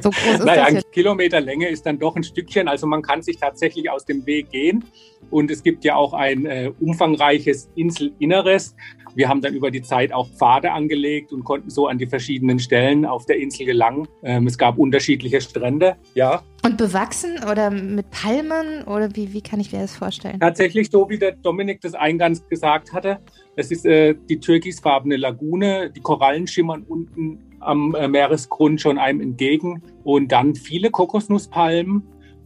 So 0.00 0.10
groß 0.10 0.34
ist 0.34 0.44
naja, 0.44 0.62
das 0.62 0.68
ein 0.68 0.74
jetzt. 0.76 0.92
Kilometer 0.92 1.40
Länge 1.40 1.68
ist 1.68 1.84
dann 1.86 1.98
doch 1.98 2.16
ein 2.16 2.22
Stückchen. 2.22 2.68
Also 2.68 2.86
man 2.86 3.02
kann 3.02 3.22
sich 3.22 3.38
tatsächlich 3.38 3.90
aus 3.90 4.04
dem 4.04 4.24
Weg 4.26 4.50
gehen. 4.50 4.84
Und 5.30 5.50
es 5.50 5.62
gibt 5.62 5.84
ja 5.84 5.94
auch 5.94 6.12
ein 6.12 6.46
äh, 6.46 6.72
umfangreiches 6.80 7.70
Inselinneres. 7.74 8.74
Wir 9.14 9.28
haben 9.28 9.40
dann 9.42 9.54
über 9.54 9.70
die 9.70 9.82
Zeit 9.82 10.12
auch 10.12 10.28
Pfade 10.28 10.72
angelegt 10.72 11.32
und 11.32 11.44
konnten 11.44 11.70
so 11.70 11.86
an 11.86 11.98
die 11.98 12.06
verschiedenen 12.06 12.58
Stellen 12.58 13.04
auf 13.04 13.26
der 13.26 13.38
Insel 13.38 13.66
gelangen. 13.66 14.08
Ähm, 14.22 14.46
es 14.46 14.56
gab 14.56 14.78
unterschiedliche 14.78 15.40
Strände. 15.40 15.96
Ja, 16.14 16.42
Und 16.64 16.78
bewachsen 16.78 17.38
oder 17.50 17.70
mit 17.70 18.10
Palmen 18.10 18.84
oder 18.84 19.14
wie, 19.14 19.32
wie 19.32 19.42
kann 19.42 19.60
ich 19.60 19.72
mir 19.72 19.80
das 19.80 19.96
vorstellen? 19.96 20.40
Tatsächlich, 20.40 20.90
so 20.90 21.08
wie 21.10 21.18
der 21.18 21.32
Dominik 21.32 21.80
das 21.82 21.94
eingangs 21.94 22.46
gesagt 22.48 22.92
hatte, 22.92 23.20
es 23.56 23.70
ist 23.70 23.84
äh, 23.84 24.14
die 24.28 24.40
türkisfarbene 24.40 25.16
Lagune, 25.16 25.90
die 25.90 26.00
Korallen 26.00 26.46
schimmern 26.46 26.82
unten 26.88 27.38
am 27.62 27.94
äh, 27.94 28.08
Meeresgrund 28.08 28.80
schon 28.80 28.98
einem 28.98 29.20
entgegen 29.20 29.82
und 30.04 30.32
dann 30.32 30.54
viele 30.54 30.90
Kokosnusspalmen, 30.90 32.02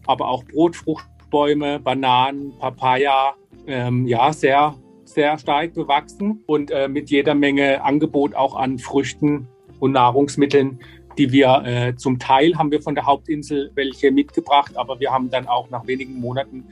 aber 0.06 0.28
auch 0.28 0.44
Brotfruchtbäume, 0.44 1.80
Bananen, 1.80 2.52
Papaya, 2.58 3.34
ähm, 3.66 4.06
ja, 4.06 4.32
sehr, 4.32 4.74
sehr 5.04 5.38
stark 5.38 5.74
bewachsen 5.74 6.42
und 6.46 6.70
äh, 6.70 6.88
mit 6.88 7.10
jeder 7.10 7.34
Menge 7.34 7.82
Angebot 7.82 8.34
auch 8.34 8.54
an 8.56 8.78
Früchten 8.78 9.48
und 9.80 9.92
Nahrungsmitteln, 9.92 10.78
die 11.18 11.32
wir 11.32 11.62
äh, 11.64 11.96
zum 11.96 12.18
Teil 12.18 12.56
haben 12.56 12.70
wir 12.70 12.82
von 12.82 12.94
der 12.94 13.06
Hauptinsel 13.06 13.70
welche 13.74 14.10
mitgebracht, 14.10 14.76
aber 14.76 15.00
wir 15.00 15.10
haben 15.10 15.30
dann 15.30 15.46
auch 15.46 15.70
nach 15.70 15.86
wenigen 15.86 16.20
Monaten 16.20 16.64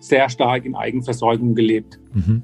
sehr 0.00 0.28
stark 0.28 0.64
in 0.64 0.74
Eigenversorgung 0.74 1.54
gelebt. 1.54 1.98
Mhm. 2.14 2.42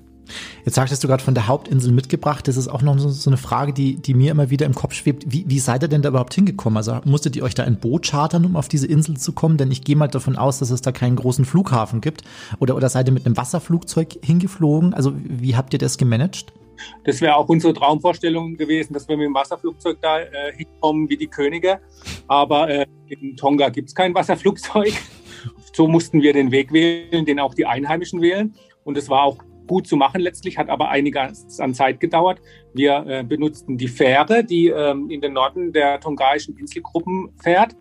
Jetzt 0.64 0.75
sagtest 0.75 1.02
du 1.02 1.09
gerade 1.09 1.23
von 1.23 1.35
der 1.35 1.47
Hauptinsel 1.47 1.92
mitgebracht. 1.92 2.47
Das 2.49 2.56
ist 2.56 2.68
auch 2.68 2.83
noch 2.83 2.99
so, 2.99 3.09
so 3.09 3.30
eine 3.30 3.37
Frage, 3.37 3.73
die, 3.73 3.97
die 3.97 4.14
mir 4.14 4.30
immer 4.30 4.50
wieder 4.50 4.66
im 4.66 4.75
Kopf 4.75 4.95
schwebt. 4.95 5.25
Wie, 5.26 5.45
wie 5.49 5.59
seid 5.59 5.83
ihr 5.83 5.88
denn 5.88 6.02
da 6.02 6.09
überhaupt 6.09 6.35
hingekommen? 6.35 6.76
Also 6.76 7.00
musstet 7.04 7.37
ihr 7.37 7.42
euch 7.42 7.54
da 7.54 7.64
ein 7.64 7.78
Boot 7.78 8.06
chartern, 8.06 8.45
um 8.45 8.56
auf 8.56 8.68
diese 8.68 8.87
Insel 8.87 9.16
zu 9.16 9.33
kommen? 9.33 9.56
Denn 9.56 9.71
ich 9.71 9.85
gehe 9.85 9.97
mal 9.97 10.09
davon 10.09 10.37
aus, 10.37 10.59
dass 10.59 10.71
es 10.71 10.83
da 10.83 10.92
keinen 10.92 11.16
großen 11.16 11.45
Flughafen 11.45 12.00
gibt. 12.00 12.23
Oder, 12.59 12.76
oder 12.76 12.88
seid 12.88 13.09
ihr 13.09 13.12
mit 13.12 13.26
einem 13.26 13.37
Wasserflugzeug 13.37 14.18
hingeflogen? 14.23 14.95
Also 14.95 15.12
wie 15.16 15.56
habt 15.56 15.73
ihr 15.73 15.78
das 15.78 15.99
gemanagt? 15.99 16.52
Das 17.04 17.21
wäre 17.21 17.37
auch 17.37 17.49
unsere 17.49 17.73
Traumvorstellung 17.73 18.56
gewesen, 18.56 18.92
dass 18.92 19.09
wir 19.09 19.16
mit 19.16 19.26
dem 19.26 19.35
Wasserflugzeug 19.35 19.99
da 20.02 20.21
äh, 20.21 20.52
hinkommen 20.54 21.09
wie 21.09 21.16
die 21.16 21.26
Könige. 21.26 21.80
Aber 22.28 22.68
äh, 22.68 22.87
in 23.09 23.37
Tonga 23.37 23.68
gibt 23.71 23.88
es 23.88 23.95
kein 23.95 24.14
Wasserflugzeug. 24.14 24.92
So 25.73 25.87
mussten 25.87 26.23
wir 26.23 26.33
den 26.33 26.52
Weg 26.52 26.73
wählen, 26.73 27.26
den 27.26 27.38
auch 27.38 27.52
die 27.52 27.66
Einheimischen 27.66 28.23
wählen. 28.23 28.54
Und 28.85 28.97
es 28.97 29.11
war 29.11 29.25
auch 29.25 29.37
gut 29.67 29.87
zu 29.87 29.97
machen 29.97 30.21
letztlich, 30.21 30.59
hat 30.59 30.69
aber 30.69 30.91
einiges 30.91 31.61
an 31.61 31.75
Zeit 31.75 32.01
gedauert. 32.01 32.41
Wir 32.75 33.05
äh, 33.07 33.25
benutzten 33.25 33.77
die 33.77 33.89
Fähre, 33.89 34.45
die 34.45 34.69
ähm, 34.69 35.11
in 35.11 35.21
den 35.21 35.33
Norden 35.33 35.73
der 35.73 36.01
tongaischen 36.01 36.57
Inselgruppen 36.57 37.31
fährt 37.43 37.77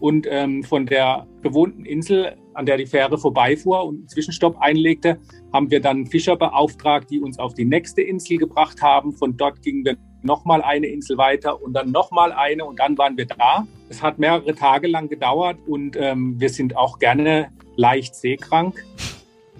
und 0.00 0.26
ähm, 0.30 0.64
von 0.64 0.86
der 0.86 1.26
bewohnten 1.42 1.84
Insel, 1.84 2.36
an 2.54 2.66
der 2.66 2.78
die 2.78 2.86
Fähre 2.86 3.18
vorbeifuhr 3.18 3.84
und 3.84 3.96
einen 3.96 4.08
Zwischenstopp 4.08 4.56
einlegte, 4.58 5.18
haben 5.52 5.70
wir 5.70 5.80
dann 5.80 6.06
Fischer 6.06 6.36
beauftragt, 6.36 7.10
die 7.10 7.20
uns 7.20 7.38
auf 7.38 7.54
die 7.54 7.64
nächste 7.64 8.02
Insel 8.02 8.38
gebracht 8.38 8.82
haben. 8.82 9.12
Von 9.12 9.36
dort 9.36 9.62
gingen 9.62 9.84
wir 9.84 9.96
nochmal 10.22 10.62
eine 10.62 10.86
Insel 10.86 11.18
weiter 11.18 11.62
und 11.62 11.74
dann 11.74 11.90
nochmal 11.90 12.32
eine 12.32 12.64
und 12.64 12.78
dann 12.78 12.96
waren 12.98 13.16
wir 13.16 13.26
da. 13.26 13.66
Es 13.88 14.02
hat 14.02 14.18
mehrere 14.18 14.54
Tage 14.54 14.88
lang 14.88 15.08
gedauert 15.08 15.58
und 15.66 15.96
ähm, 15.96 16.40
wir 16.40 16.48
sind 16.48 16.76
auch 16.76 16.98
gerne 16.98 17.50
leicht 17.76 18.14
seekrank. 18.14 18.82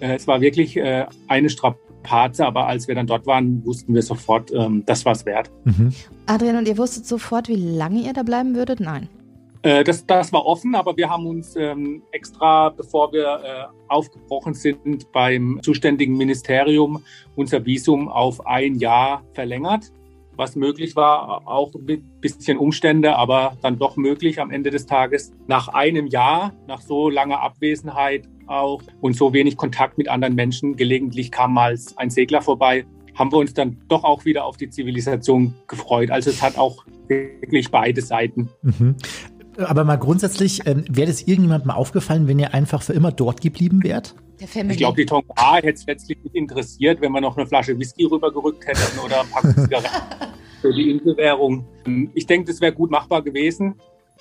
Äh, 0.01 0.15
es 0.15 0.27
war 0.27 0.41
wirklich 0.41 0.75
äh, 0.75 1.05
eine 1.27 1.49
Strapaze, 1.49 2.45
aber 2.45 2.67
als 2.67 2.87
wir 2.87 2.95
dann 2.95 3.07
dort 3.07 3.25
waren, 3.25 3.63
wussten 3.65 3.93
wir 3.93 4.01
sofort, 4.01 4.51
ähm, 4.51 4.83
das 4.85 5.05
war 5.05 5.13
es 5.13 5.25
wert. 5.25 5.51
Mhm. 5.63 5.93
Adrian, 6.25 6.57
und 6.57 6.67
ihr 6.67 6.77
wusstet 6.77 7.05
sofort, 7.05 7.47
wie 7.47 7.55
lange 7.55 8.01
ihr 8.01 8.13
da 8.13 8.23
bleiben 8.23 8.55
würdet? 8.55 8.79
Nein. 8.79 9.07
Äh, 9.63 9.83
das, 9.83 10.05
das 10.05 10.33
war 10.33 10.45
offen, 10.45 10.73
aber 10.73 10.97
wir 10.97 11.09
haben 11.09 11.27
uns 11.27 11.55
ähm, 11.55 12.01
extra, 12.11 12.69
bevor 12.69 13.13
wir 13.13 13.41
äh, 13.43 13.65
aufgebrochen 13.89 14.55
sind, 14.55 15.11
beim 15.11 15.59
zuständigen 15.61 16.17
Ministerium 16.17 17.03
unser 17.35 17.63
Visum 17.63 18.09
auf 18.09 18.45
ein 18.47 18.75
Jahr 18.75 19.23
verlängert, 19.33 19.91
was 20.35 20.55
möglich 20.55 20.95
war, 20.95 21.47
auch 21.47 21.73
mit 21.73 22.21
bisschen 22.21 22.57
Umstände, 22.57 23.15
aber 23.15 23.57
dann 23.61 23.77
doch 23.77 23.97
möglich 23.97 24.39
am 24.39 24.51
Ende 24.51 24.69
des 24.69 24.85
Tages. 24.85 25.31
Nach 25.47 25.67
einem 25.67 26.07
Jahr, 26.07 26.53
nach 26.67 26.81
so 26.81 27.09
langer 27.09 27.41
Abwesenheit 27.41 28.27
auch 28.47 28.81
und 29.01 29.15
so 29.15 29.33
wenig 29.33 29.57
Kontakt 29.57 29.97
mit 29.97 30.09
anderen 30.09 30.35
Menschen, 30.35 30.75
gelegentlich 30.75 31.31
kam 31.31 31.53
mal 31.53 31.77
ein 31.95 32.09
Segler 32.09 32.41
vorbei, 32.41 32.85
haben 33.15 33.31
wir 33.31 33.37
uns 33.37 33.53
dann 33.53 33.77
doch 33.87 34.03
auch 34.03 34.25
wieder 34.25 34.45
auf 34.45 34.57
die 34.57 34.69
Zivilisation 34.69 35.53
gefreut. 35.67 36.11
Also 36.11 36.29
es 36.29 36.41
hat 36.41 36.57
auch 36.57 36.85
wirklich 37.07 37.69
beide 37.71 38.01
Seiten. 38.01 38.49
Mhm. 38.61 38.95
Aber 39.57 39.83
mal 39.83 39.97
grundsätzlich, 39.97 40.65
ähm, 40.65 40.85
wäre 40.89 41.07
das 41.07 41.21
irgendjemandem 41.21 41.71
aufgefallen, 41.71 42.27
wenn 42.27 42.39
ihr 42.39 42.53
einfach 42.53 42.81
für 42.81 42.93
immer 42.93 43.11
dort 43.11 43.41
geblieben 43.41 43.83
wärt? 43.83 44.15
Der 44.41 44.47
Family. 44.47 44.73
Ich 44.73 44.79
glaube, 44.79 44.97
die 44.97 45.05
Tonga 45.05 45.55
hätte 45.57 45.69
es 45.69 45.85
letztlich 45.85 46.17
nicht 46.23 46.35
interessiert, 46.35 46.99
wenn 46.99 47.11
wir 47.11 47.21
noch 47.21 47.37
eine 47.37 47.45
Flasche 47.45 47.77
Whisky 47.77 48.05
rübergerückt 48.05 48.65
hätten 48.65 48.99
oder 49.05 49.21
ein 49.21 49.27
Pack 49.29 49.43
Zigaretten 49.55 49.91
für 50.61 50.73
die 50.73 50.89
Inselwährung. 50.89 51.63
Ich 52.15 52.25
denke, 52.25 52.51
das 52.51 52.59
wäre 52.59 52.73
gut 52.73 52.89
machbar 52.89 53.21
gewesen. 53.21 53.75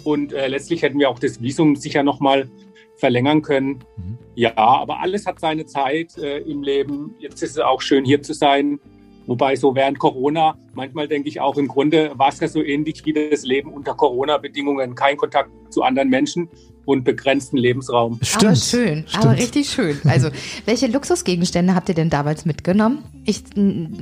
Und 0.04 0.34
äh, 0.34 0.48
letztlich 0.48 0.82
hätten 0.82 0.98
wir 0.98 1.08
auch 1.08 1.18
das 1.18 1.40
Visum 1.40 1.74
sicher 1.74 2.02
nochmal 2.02 2.50
verlängern 2.96 3.40
können. 3.40 3.78
Mhm. 3.96 4.18
Ja, 4.34 4.56
aber 4.56 5.00
alles 5.00 5.24
hat 5.24 5.40
seine 5.40 5.64
Zeit 5.64 6.18
äh, 6.18 6.40
im 6.40 6.62
Leben. 6.62 7.14
Jetzt 7.18 7.42
ist 7.42 7.52
es 7.52 7.58
auch 7.58 7.80
schön, 7.80 8.04
hier 8.04 8.20
zu 8.20 8.34
sein. 8.34 8.78
Wobei 9.30 9.54
so 9.54 9.76
während 9.76 10.00
Corona, 10.00 10.58
manchmal 10.74 11.06
denke 11.06 11.28
ich 11.28 11.40
auch, 11.40 11.56
im 11.56 11.68
Grunde 11.68 12.10
war 12.16 12.30
es 12.30 12.40
ja 12.40 12.48
so 12.48 12.64
ähnlich 12.64 13.06
wie 13.06 13.12
das 13.12 13.44
Leben 13.44 13.72
unter 13.72 13.94
Corona-Bedingungen. 13.94 14.96
Kein 14.96 15.16
Kontakt 15.16 15.50
zu 15.68 15.84
anderen 15.84 16.08
Menschen 16.08 16.48
und 16.84 17.04
begrenzten 17.04 17.56
Lebensraum. 17.56 18.18
Stimmt. 18.22 18.44
Aber 18.44 18.56
schön, 18.56 19.04
Stimmt. 19.06 19.24
aber 19.24 19.36
richtig 19.36 19.68
schön. 19.70 20.00
Also, 20.02 20.30
welche 20.64 20.88
Luxusgegenstände 20.88 21.76
habt 21.76 21.88
ihr 21.88 21.94
denn 21.94 22.10
damals 22.10 22.44
mitgenommen? 22.44 23.04
Ich 23.24 23.44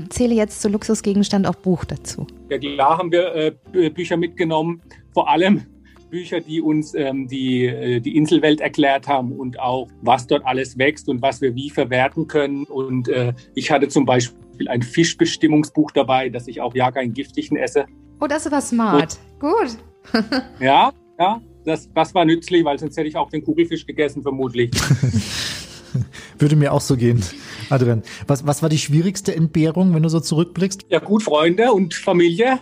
zähle 0.08 0.34
jetzt 0.34 0.62
zu 0.62 0.70
Luxusgegenstand 0.70 1.46
auch 1.46 1.56
Buch 1.56 1.84
dazu. 1.84 2.26
Ja, 2.48 2.56
klar 2.56 2.96
haben 2.96 3.12
wir 3.12 3.34
äh, 3.34 3.52
Bü- 3.70 3.90
Bücher 3.90 4.16
mitgenommen, 4.16 4.80
vor 5.12 5.28
allem 5.28 5.60
Bücher, 6.10 6.40
die 6.40 6.62
uns 6.62 6.94
ähm, 6.94 7.28
die, 7.28 7.66
äh, 7.66 8.00
die 8.00 8.16
Inselwelt 8.16 8.62
erklärt 8.62 9.06
haben 9.06 9.32
und 9.32 9.60
auch, 9.60 9.88
was 10.00 10.26
dort 10.26 10.46
alles 10.46 10.78
wächst 10.78 11.06
und 11.10 11.20
was 11.20 11.42
wir 11.42 11.54
wie 11.54 11.68
verwerten 11.68 12.26
können. 12.28 12.64
Und 12.64 13.08
äh, 13.08 13.34
ich 13.54 13.70
hatte 13.70 13.88
zum 13.88 14.06
Beispiel 14.06 14.38
ein 14.66 14.82
Fischbestimmungsbuch 14.82 15.92
dabei, 15.92 16.28
dass 16.28 16.48
ich 16.48 16.60
auch 16.60 16.74
ja 16.74 16.90
keinen 16.90 17.12
giftigen 17.12 17.56
esse. 17.56 17.86
Oh, 18.20 18.26
das 18.26 18.50
war 18.50 18.60
smart. 18.60 19.18
Gut. 19.38 19.76
Ja, 20.60 20.92
ja, 21.18 21.40
das, 21.64 21.88
das 21.92 22.14
war 22.14 22.24
nützlich, 22.24 22.64
weil 22.64 22.78
sonst 22.78 22.96
hätte 22.96 23.08
ich 23.08 23.16
auch 23.16 23.30
den 23.30 23.44
Kugelfisch 23.44 23.86
gegessen, 23.86 24.22
vermutlich. 24.22 24.70
Würde 26.38 26.56
mir 26.56 26.72
auch 26.72 26.80
so 26.80 26.96
gehen. 26.96 27.22
Adrian, 27.70 28.02
was, 28.26 28.46
was 28.46 28.62
war 28.62 28.68
die 28.68 28.78
schwierigste 28.78 29.34
Entbehrung, 29.34 29.94
wenn 29.94 30.02
du 30.02 30.08
so 30.08 30.20
zurückblickst? 30.20 30.86
Ja, 30.88 31.00
gut, 31.00 31.22
Freunde 31.22 31.72
und 31.72 31.94
Familie. 31.94 32.60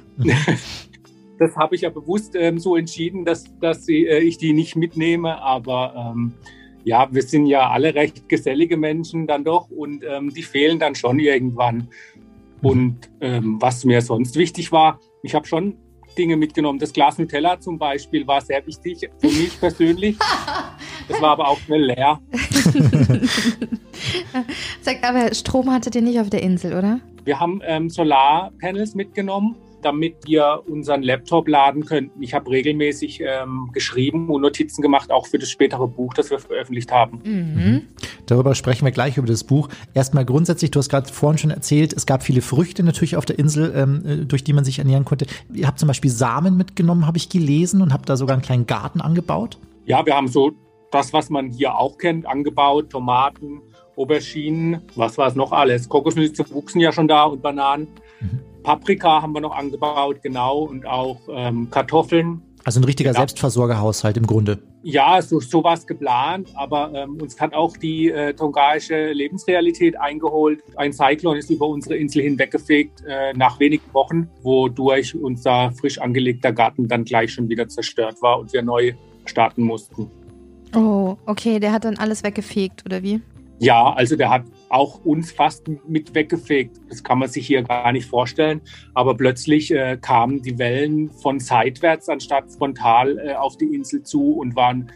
Das 1.39 1.55
habe 1.57 1.75
ich 1.75 1.83
ja 1.83 1.91
bewusst 1.91 2.35
ähm, 2.35 2.59
so 2.59 2.77
entschieden, 2.77 3.25
dass, 3.25 3.45
dass 3.61 3.85
sie, 3.85 4.07
äh, 4.07 4.21
ich 4.21 4.39
die 4.39 4.53
nicht 4.53 4.75
mitnehme. 4.77 5.43
Aber 5.43 6.13
ähm, 6.15 6.35
ja, 6.87 7.09
wir 7.11 7.23
sind 7.23 7.47
ja 7.47 7.69
alle 7.69 7.97
recht 7.97 8.29
gesellige 8.29 8.77
Menschen 8.77 9.27
dann 9.27 9.43
doch 9.43 9.69
und 9.71 10.05
ähm, 10.09 10.33
die 10.33 10.45
fehlen 10.45 10.79
dann 10.79 10.95
schon 10.95 11.19
irgendwann. 11.19 11.89
Und 12.63 13.11
ähm, 13.21 13.57
was 13.61 13.85
mir 13.85 14.01
sonst 14.01 14.37
wichtig 14.37 14.71
war, 14.71 15.01
ich 15.25 15.35
habe 15.35 15.49
schon 15.49 15.77
Dinge 16.17 16.37
mitgenommen. 16.37 16.79
Das 16.79 16.93
Glas 16.93 17.19
Nutella 17.19 17.59
zum 17.59 17.77
Beispiel 17.77 18.25
war 18.29 18.41
sehr 18.41 18.65
wichtig 18.69 19.11
für 19.19 19.27
mich 19.27 19.59
persönlich. 19.59 20.17
Das 21.09 21.21
war 21.21 21.31
aber 21.31 21.49
auch 21.49 21.59
schnell 21.59 21.87
leer. 21.87 22.21
Sag, 24.81 25.03
aber 25.03 25.35
Strom 25.35 25.73
hattet 25.73 25.97
ihr 25.97 26.03
nicht 26.03 26.21
auf 26.21 26.31
der 26.31 26.43
Insel, 26.43 26.79
oder? 26.79 27.01
Wir 27.25 27.41
haben 27.41 27.61
ähm, 27.65 27.91
Solarpanels 27.91 28.95
mitgenommen, 28.95 29.57
damit 29.87 30.17
wir 30.27 30.63
unseren 30.67 31.03
Laptop 31.03 31.47
laden 31.47 31.87
könnten. 31.87 32.21
Ich 32.21 32.35
habe 32.35 32.51
regelmäßig 32.51 33.21
ähm, 33.21 33.71
geschrieben 33.73 34.29
und 34.31 34.43
Notizen 34.43 34.83
gemacht, 34.83 35.13
auch 35.13 35.27
für 35.27 35.39
das 35.39 35.49
spätere 35.49 35.87
Buch, 35.87 36.13
das 36.13 36.31
wir 36.31 36.41
veröffentlicht 36.41 36.91
haben. 36.91 37.21
Mhm. 37.25 37.83
Darüber 38.27 38.57
sprechen 38.57 38.85
wir 38.85 38.91
gleich 38.91 39.17
über 39.17 39.29
das 39.29 39.45
Buch. 39.45 39.69
Erstmal 39.95 40.25
grundsätzlich, 40.25 40.73
du 40.73 40.81
hast 40.81 40.89
gerade 40.89 41.09
vorhin 41.09 41.39
schon 41.39 41.53
erzählt, 41.53 41.93
es 41.93 42.05
gab 42.05 42.25
viele 42.25 42.43
Früchte 42.43 42.83
natürlich 42.83 43.17
auf 43.17 43.25
der 43.25 43.39
Insel, 43.39 43.73
ähm, 43.77 44.03
äh, 44.05 44.17
durch 44.25 44.43
die 44.43 44.53
man 44.53 44.65
sich 44.65 44.81
ernähren 44.81 45.05
konnte. 45.05 45.27
Ihr 45.55 45.69
habt 45.69 45.79
zum 45.79 45.87
Beispiel 45.87 46.11
Samen 46.11 46.57
mitgenommen, 46.57 47.07
habe 47.07 47.17
ich 47.17 47.29
gelesen, 47.29 47.81
und 47.81 47.93
habt 47.93 48.09
da 48.09 48.17
sogar 48.17 48.35
einen 48.35 48.43
kleinen 48.43 48.67
Garten 48.67 49.01
angebaut. 49.01 49.59
Ja, 49.85 50.05
wir 50.05 50.17
haben 50.17 50.27
so 50.27 50.51
das, 50.91 51.13
was 51.13 51.31
man 51.31 51.51
hier 51.51 51.79
auch 51.79 51.97
kennt, 51.97 52.27
angebaut. 52.27 52.91
Tomaten, 52.91 53.61
Auberginen, 53.97 54.83
was 54.97 55.17
war 55.17 55.29
es 55.29 55.37
noch 55.37 55.53
alles? 55.53 55.89
Kokosnüsse 55.89 56.51
wuchsen 56.51 56.81
ja 56.81 56.91
schon 56.91 57.07
da 57.07 57.25
und 57.25 57.41
Bananen. 57.41 57.89
Mhm. 58.21 58.41
Paprika 58.67 59.23
haben 59.23 59.33
wir 59.33 59.41
noch 59.41 59.55
angebaut, 59.55 60.23
genau, 60.25 60.63
und 60.63 60.87
auch 60.87 61.21
ähm, 61.29 61.71
Kartoffeln. 61.71 62.43
Also 62.65 62.81
ein 62.81 62.85
richtiger 62.85 63.11
Genau. 63.11 63.21
Selbstversorgerhaushalt 63.21 64.17
im 64.17 64.27
Grunde. 64.27 64.59
Ja, 64.83 65.23
so, 65.23 65.39
so 65.39 65.63
war 65.63 65.75
es 65.75 65.87
geplant, 65.87 66.49
aber 66.57 66.91
ähm, 66.93 67.17
uns 67.23 67.41
hat 67.41 67.55
auch 67.55 67.77
die 67.77 68.11
äh, 68.11 68.35
tongaische 68.35 69.13
Lebensrealität 69.13 69.97
eingeholt. 70.01 70.65
Ein 70.75 70.93
Cyclon 70.93 71.37
ist 71.37 71.49
über 71.49 71.69
unsere 71.69 71.95
Insel 71.97 72.23
hinweggefegt 72.23 73.05
äh, 73.07 73.33
nach 73.35 73.61
wenigen 73.61 73.85
Wochen, 73.93 74.29
wodurch 74.43 75.15
unser 75.15 75.71
frisch 75.71 76.01
angelegter 76.01 76.53
Garten 76.53 76.89
dann 76.89 77.05
gleich 77.05 77.33
schon 77.35 77.49
wieder 77.49 77.69
zerstört 77.69 78.21
war 78.21 78.41
und 78.41 78.53
wir 78.53 78.63
neu 78.63 78.95
starten 79.27 79.63
mussten. 79.63 80.11
Oh, 80.75 81.17
okay, 81.27 81.61
der 81.61 81.71
hat 81.71 81.85
dann 81.85 81.99
alles 81.99 82.25
weggefegt, 82.25 82.83
oder 82.85 83.01
wie? 83.01 83.21
Ja, 83.61 83.93
also 83.93 84.17
der 84.17 84.29
hat 84.29 84.43
auch 84.69 85.05
uns 85.05 85.33
fast 85.33 85.65
mit 85.87 86.15
weggefegt. 86.15 86.81
Das 86.89 87.03
kann 87.03 87.19
man 87.19 87.29
sich 87.29 87.47
hier 87.47 87.63
gar 87.63 87.93
nicht 87.93 88.07
vorstellen. 88.07 88.61
Aber 88.95 89.17
plötzlich 89.17 89.71
äh, 89.71 89.97
kamen 90.01 90.43
die 90.43 90.59
Wellen 90.59 91.11
von 91.11 91.39
seitwärts 91.41 92.09
anstatt 92.09 92.51
frontal 92.51 93.19
äh, 93.19 93.35
auf 93.35 93.57
die 93.57 93.75
Insel 93.75 94.03
zu 94.03 94.33
und 94.33 94.57
waren 94.57 94.91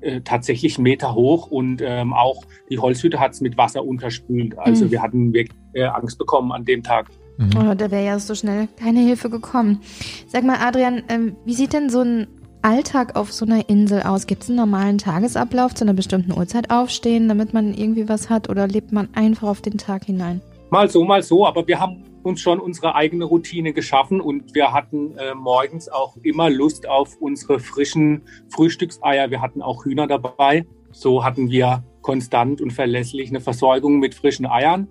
äh, 0.00 0.20
tatsächlich 0.22 0.78
Meter 0.78 1.14
hoch. 1.14 1.50
Und 1.50 1.82
ähm, 1.84 2.12
auch 2.12 2.44
die 2.70 2.78
Holzhütte 2.78 3.20
hat 3.20 3.32
es 3.32 3.40
mit 3.40 3.56
Wasser 3.56 3.84
unterspült. 3.84 4.58
Also 4.58 4.86
Mhm. 4.86 4.90
wir 4.90 5.02
hatten 5.02 5.32
wirklich 5.32 5.58
äh, 5.74 5.84
Angst 5.84 6.18
bekommen 6.18 6.52
an 6.52 6.64
dem 6.64 6.82
Tag. 6.82 7.08
Mhm. 7.38 7.50
Oh, 7.56 7.74
da 7.74 7.90
wäre 7.90 8.04
ja 8.04 8.18
so 8.18 8.34
schnell 8.34 8.68
keine 8.78 9.00
Hilfe 9.00 9.30
gekommen. 9.30 9.80
Sag 10.26 10.44
mal, 10.44 10.58
Adrian, 10.60 11.02
ähm, 11.08 11.36
wie 11.44 11.54
sieht 11.54 11.72
denn 11.72 11.88
so 11.88 12.00
ein 12.00 12.26
Alltag 12.62 13.16
auf 13.16 13.32
so 13.32 13.44
einer 13.44 13.68
Insel 13.68 14.02
aus? 14.02 14.26
Gibt 14.26 14.44
es 14.44 14.48
einen 14.48 14.58
normalen 14.58 14.98
Tagesablauf 14.98 15.74
zu 15.74 15.84
einer 15.84 15.94
bestimmten 15.94 16.32
Uhrzeit 16.32 16.70
aufstehen, 16.70 17.28
damit 17.28 17.52
man 17.52 17.74
irgendwie 17.74 18.08
was 18.08 18.30
hat? 18.30 18.48
Oder 18.48 18.68
lebt 18.68 18.92
man 18.92 19.08
einfach 19.14 19.48
auf 19.48 19.60
den 19.60 19.78
Tag 19.78 20.04
hinein? 20.04 20.40
Mal 20.70 20.88
so, 20.88 21.04
mal 21.04 21.22
so, 21.22 21.46
aber 21.46 21.66
wir 21.66 21.80
haben 21.80 22.04
uns 22.22 22.40
schon 22.40 22.60
unsere 22.60 22.94
eigene 22.94 23.24
Routine 23.24 23.72
geschaffen 23.72 24.20
und 24.20 24.54
wir 24.54 24.72
hatten 24.72 25.16
äh, 25.18 25.34
morgens 25.34 25.88
auch 25.88 26.16
immer 26.22 26.48
Lust 26.50 26.88
auf 26.88 27.16
unsere 27.20 27.58
frischen 27.58 28.22
Frühstückseier. 28.48 29.30
Wir 29.30 29.42
hatten 29.42 29.60
auch 29.60 29.84
Hühner 29.84 30.06
dabei. 30.06 30.64
So 30.92 31.24
hatten 31.24 31.50
wir 31.50 31.82
konstant 32.00 32.60
und 32.60 32.72
verlässlich 32.72 33.30
eine 33.30 33.40
Versorgung 33.40 33.98
mit 33.98 34.14
frischen 34.14 34.46
Eiern. 34.46 34.86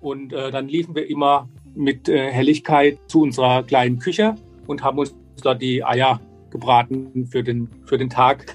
Und 0.00 0.32
äh, 0.32 0.50
dann 0.50 0.66
liefen 0.66 0.94
wir 0.94 1.08
immer 1.08 1.48
mit 1.74 2.08
äh, 2.08 2.30
Helligkeit 2.30 2.98
zu 3.06 3.20
unserer 3.20 3.62
kleinen 3.62 3.98
Küche 3.98 4.34
und 4.66 4.82
haben 4.82 4.98
uns 4.98 5.14
dort 5.42 5.60
die 5.60 5.84
Eier 5.84 6.20
gebraten 6.52 7.26
für 7.26 7.42
den, 7.42 7.68
für 7.86 7.98
den 7.98 8.10
Tag. 8.10 8.54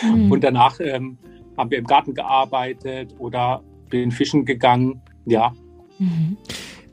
Hm. 0.00 0.32
Und 0.32 0.42
danach 0.42 0.80
ähm, 0.80 1.18
haben 1.56 1.70
wir 1.70 1.78
im 1.78 1.86
Garten 1.86 2.14
gearbeitet 2.14 3.14
oder 3.18 3.62
bin 3.90 4.10
fischen 4.10 4.44
gegangen. 4.44 5.00
Ja, 5.24 5.52
Mhm. 5.98 6.36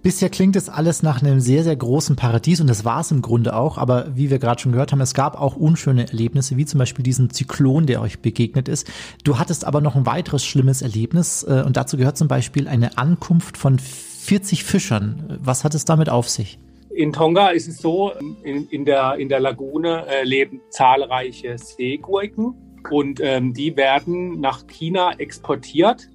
Bisher 0.04 0.30
klingt 0.30 0.56
es 0.56 0.68
alles 0.68 1.04
nach 1.04 1.22
einem 1.22 1.40
sehr, 1.40 1.64
sehr 1.64 1.76
großen 1.76 2.16
Paradies 2.16 2.60
und 2.60 2.66
das 2.68 2.84
war 2.84 3.02
es 3.02 3.12
im 3.12 3.22
Grunde 3.22 3.56
auch. 3.56 3.78
Aber 3.78 4.08
wie 4.16 4.32
wir 4.32 4.40
gerade 4.40 4.60
schon 4.60 4.72
gehört 4.72 4.92
haben, 4.92 5.02
es 5.02 5.14
gab 5.14 5.40
auch 5.40 5.56
unschöne 5.56 6.08
Erlebnisse, 6.08 6.58
wie 6.58 6.66
zum 6.66 6.80
Beispiel 6.80 7.04
diesen 7.04 7.30
Zyklon, 7.30 7.86
der 7.86 8.02
euch 8.02 8.20
begegnet 8.20 8.68
ist. 8.68 8.90
Du 9.24 9.38
hattest 9.38 9.64
aber 9.64 9.80
noch 9.80 9.96
ein 9.96 10.08
weiteres 10.08 10.44
schlimmes 10.44 10.82
Erlebnis 10.82 11.44
äh, 11.44 11.64
und 11.64 11.78
dazu 11.78 11.98
gehört 11.98 12.18
zum 12.18 12.28
Beispiel 12.28 12.68
eine 12.68 12.98
Ankunft 12.98 13.58
von 13.58 13.78
40 13.78 14.64
Fischern. 14.64 15.38
Was 15.40 15.64
hat 15.64 15.76
es 15.76 15.86
damit 15.86 16.10
auf 16.10 16.28
sich? 16.30 16.58
In 16.94 17.14
Tonga 17.14 17.50
ist 17.50 17.68
es 17.68 17.78
so, 17.78 18.12
in, 18.44 18.68
in, 18.70 18.86
der, 18.86 19.16
in 19.16 19.30
der 19.30 19.40
Lagune 19.40 20.06
äh, 20.08 20.24
leben 20.24 20.62
zahlreiche 20.70 21.58
Seegurken 21.58 22.54
und 22.90 23.20
ähm, 23.22 23.54
die 23.54 23.78
werden 23.78 24.42
nach 24.42 24.68
China 24.68 25.14
exportiert 25.18 26.10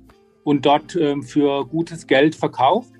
und 0.44 0.66
dort 0.66 0.94
ähm, 0.96 1.22
für 1.22 1.64
gutes 1.66 2.06
Geld 2.06 2.34
verkauft. 2.34 2.92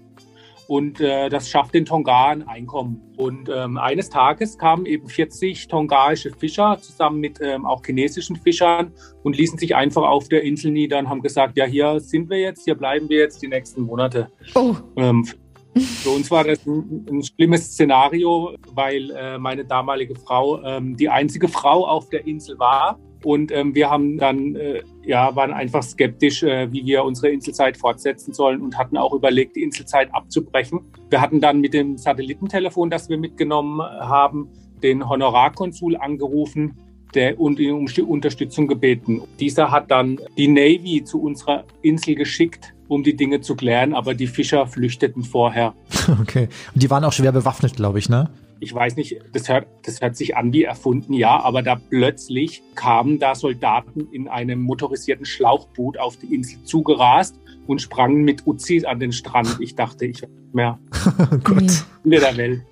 Und 0.69 1.01
äh, 1.01 1.29
das 1.29 1.49
schafft 1.49 1.75
den 1.75 1.85
Tonga 1.85 2.31
ein 2.31 2.49
Einkommen. 2.49 3.01
Und 3.17 3.49
ähm, 3.49 3.77
eines 3.77 4.11
Tages 4.11 4.59
kamen 4.59 4.85
eben 4.85 5.07
40 5.09 5.69
tongaische 5.69 6.33
Fischer 6.33 6.79
zusammen 6.81 7.21
mit 7.21 7.39
ähm, 7.41 7.65
auch 7.65 7.83
chinesischen 7.87 8.35
Fischern 8.35 8.93
und 9.23 9.37
ließen 9.37 9.59
sich 9.59 9.77
einfach 9.77 10.03
auf 10.03 10.29
der 10.29 10.43
Insel 10.43 10.73
nieder 10.73 10.99
und 10.99 11.09
haben 11.09 11.23
gesagt, 11.23 11.57
ja, 11.57 11.67
hier 11.67 12.01
sind 12.01 12.31
wir 12.31 12.41
jetzt, 12.41 12.65
hier 12.65 12.75
bleiben 12.75 13.09
wir 13.09 13.19
jetzt 13.19 13.43
die 13.43 13.49
nächsten 13.49 13.83
Monate. 13.83 14.29
Oh, 14.57 14.75
Ähm, 14.97 15.25
für 15.81 16.11
uns 16.11 16.31
war 16.31 16.45
das 16.45 16.65
ein, 16.67 17.07
ein 17.11 17.23
schlimmes 17.23 17.73
Szenario, 17.73 18.55
weil 18.75 19.11
äh, 19.11 19.39
meine 19.39 19.65
damalige 19.65 20.15
Frau 20.15 20.63
ähm, 20.63 20.97
die 20.97 21.09
einzige 21.09 21.49
Frau 21.49 21.87
auf 21.87 22.09
der 22.09 22.27
Insel 22.27 22.59
war. 22.59 22.99
Und 23.25 23.51
ähm, 23.51 23.75
wir 23.75 23.91
haben 23.91 24.19
dann, 24.19 24.55
äh, 24.55 24.83
ja, 25.05 25.35
waren 25.35 25.53
einfach 25.53 25.83
skeptisch, 25.83 26.43
äh, 26.43 26.71
wie 26.73 26.85
wir 26.87 27.03
unsere 27.03 27.31
Inselzeit 27.31 27.77
fortsetzen 27.77 28.33
sollen 28.33 28.61
und 28.61 28.79
hatten 28.79 28.97
auch 28.97 29.13
überlegt, 29.13 29.57
die 29.57 29.63
Inselzeit 29.63 30.15
abzubrechen. 30.15 30.81
Wir 31.11 31.21
hatten 31.21 31.41
dann 31.41 31.61
mit 31.61 31.75
dem 31.75 31.99
Satellitentelefon, 31.99 32.89
das 32.89 33.09
wir 33.09 33.19
mitgenommen 33.19 33.81
haben, 33.83 34.49
den 34.83 35.09
Honorarkonsul 35.09 35.97
angerufen 35.97 36.79
der, 37.15 37.41
und 37.41 37.59
ihn 37.59 37.73
um 37.73 37.87
Unterstützung 38.09 38.69
gebeten. 38.69 39.23
Dieser 39.41 39.71
hat 39.71 39.91
dann 39.91 40.21
die 40.37 40.49
Navy 40.49 41.03
zu 41.03 41.21
unserer 41.21 41.65
Insel 41.83 42.15
geschickt, 42.15 42.76
um 42.89 43.03
die 43.03 43.17
Dinge 43.17 43.41
zu 43.41 43.57
klären, 43.57 43.95
aber 43.95 44.15
die 44.15 44.27
Fischer 44.27 44.67
flüchteten 44.67 45.23
vorher. 45.23 45.75
Okay. 46.21 46.49
Und 46.73 46.83
die 46.83 46.89
waren 46.89 47.05
auch 47.05 47.13
schwer 47.13 47.33
bewaffnet, 47.33 47.75
glaube 47.75 47.99
ich, 47.99 48.09
ne? 48.09 48.31
Ich 48.61 48.73
weiß 48.73 48.97
nicht, 48.97 49.19
das 49.33 49.49
hört, 49.49 49.67
das 49.85 50.01
hört 50.01 50.17
sich 50.17 50.37
an 50.37 50.53
wie 50.53 50.63
erfunden, 50.63 51.13
ja, 51.13 51.41
aber 51.41 51.63
da 51.63 51.75
plötzlich 51.75 52.63
kamen 52.75 53.19
da 53.19 53.35
Soldaten 53.35 54.09
in 54.13 54.29
einem 54.29 54.61
motorisierten 54.61 55.27
Schlauchboot 55.27 55.99
auf 55.99 56.17
die 56.17 56.35
Insel 56.35 56.63
zugerast 56.63 57.39
und 57.67 57.83
sprangen 57.83 58.23
mit 58.23 58.47
Uzis 58.47 58.85
an 58.85 59.01
den 59.01 59.13
Strand. 59.13 59.57
Ich 59.61 59.75
dachte, 59.75 60.07
ich 60.07 60.23
mehr 60.53 60.79
Oh 61.33 61.37
Gott. 61.43 61.63
Nee. 61.63 61.71
Ende 62.05 62.21
der 62.21 62.37
Welt. 62.37 62.63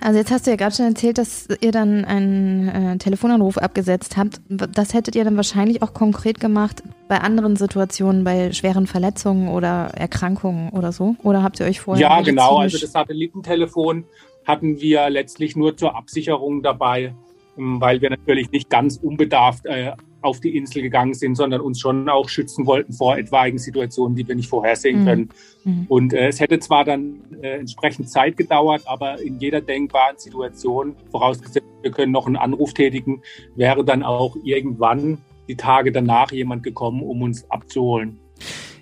Also 0.00 0.18
jetzt 0.18 0.30
hast 0.30 0.46
du 0.46 0.50
ja 0.50 0.56
gerade 0.56 0.74
schon 0.74 0.86
erzählt, 0.86 1.18
dass 1.18 1.48
ihr 1.60 1.72
dann 1.72 2.04
einen 2.04 2.68
äh, 2.68 2.98
Telefonanruf 2.98 3.58
abgesetzt 3.58 4.16
habt. 4.16 4.40
Das 4.48 4.94
hättet 4.94 5.16
ihr 5.16 5.24
dann 5.24 5.36
wahrscheinlich 5.36 5.82
auch 5.82 5.94
konkret 5.94 6.40
gemacht 6.40 6.82
bei 7.08 7.18
anderen 7.18 7.56
Situationen, 7.56 8.24
bei 8.24 8.52
schweren 8.52 8.86
Verletzungen 8.86 9.48
oder 9.48 9.92
Erkrankungen 9.94 10.70
oder 10.70 10.92
so? 10.92 11.16
Oder 11.22 11.42
habt 11.42 11.60
ihr 11.60 11.66
euch 11.66 11.80
vorher 11.80 12.00
Ja, 12.00 12.20
genau. 12.20 12.58
Also 12.58 12.78
das 12.78 12.92
Satellitentelefon 12.92 14.04
hatten 14.44 14.80
wir 14.80 15.10
letztlich 15.10 15.56
nur 15.56 15.76
zur 15.76 15.96
Absicherung 15.96 16.62
dabei, 16.62 17.14
ähm, 17.58 17.80
weil 17.80 18.00
wir 18.00 18.10
natürlich 18.10 18.50
nicht 18.50 18.70
ganz 18.70 18.96
unbedarft 18.96 19.66
äh, 19.66 19.92
auf 20.22 20.40
die 20.40 20.56
Insel 20.56 20.82
gegangen 20.82 21.14
sind, 21.14 21.34
sondern 21.36 21.60
uns 21.60 21.80
schon 21.80 22.08
auch 22.08 22.28
schützen 22.28 22.66
wollten 22.66 22.92
vor 22.92 23.16
etwaigen 23.16 23.58
Situationen, 23.58 24.16
die 24.16 24.26
wir 24.26 24.34
nicht 24.34 24.48
vorhersehen 24.48 25.00
Mhm. 25.00 25.04
können. 25.06 25.28
Mhm. 25.64 25.86
Und 25.88 26.12
äh, 26.12 26.28
es 26.28 26.40
hätte 26.40 26.58
zwar 26.58 26.84
dann 26.84 27.20
äh, 27.42 27.58
entsprechend 27.58 28.08
Zeit 28.10 28.36
gedauert, 28.36 28.82
aber 28.86 29.20
in 29.20 29.38
jeder 29.38 29.60
denkbaren 29.60 30.18
Situation, 30.18 30.94
vorausgesetzt, 31.10 31.66
wir 31.82 31.90
können 31.90 32.12
noch 32.12 32.26
einen 32.26 32.36
Anruf 32.36 32.74
tätigen, 32.74 33.22
wäre 33.56 33.84
dann 33.84 34.02
auch 34.02 34.36
irgendwann 34.44 35.18
die 35.48 35.56
Tage 35.56 35.92
danach 35.92 36.30
jemand 36.32 36.62
gekommen, 36.62 37.02
um 37.02 37.22
uns 37.22 37.50
abzuholen. 37.50 38.18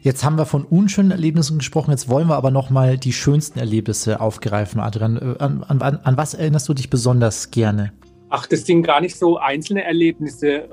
Jetzt 0.00 0.24
haben 0.24 0.38
wir 0.38 0.46
von 0.46 0.64
unschönen 0.64 1.10
Erlebnissen 1.10 1.58
gesprochen, 1.58 1.90
jetzt 1.90 2.08
wollen 2.08 2.28
wir 2.28 2.36
aber 2.36 2.50
noch 2.50 2.70
mal 2.70 2.96
die 2.96 3.12
schönsten 3.12 3.58
Erlebnisse 3.58 4.20
aufgreifen, 4.20 4.80
Adrian. 4.80 5.16
Äh, 5.16 5.42
An, 5.42 5.62
an, 5.62 5.80
an 5.82 6.16
was 6.16 6.34
erinnerst 6.34 6.68
du 6.68 6.74
dich 6.74 6.90
besonders 6.90 7.50
gerne? 7.50 7.92
Ach, 8.30 8.46
das 8.46 8.66
sind 8.66 8.82
gar 8.82 9.00
nicht 9.00 9.16
so 9.16 9.38
einzelne 9.38 9.84
Erlebnisse, 9.84 10.48
äh, 10.48 10.68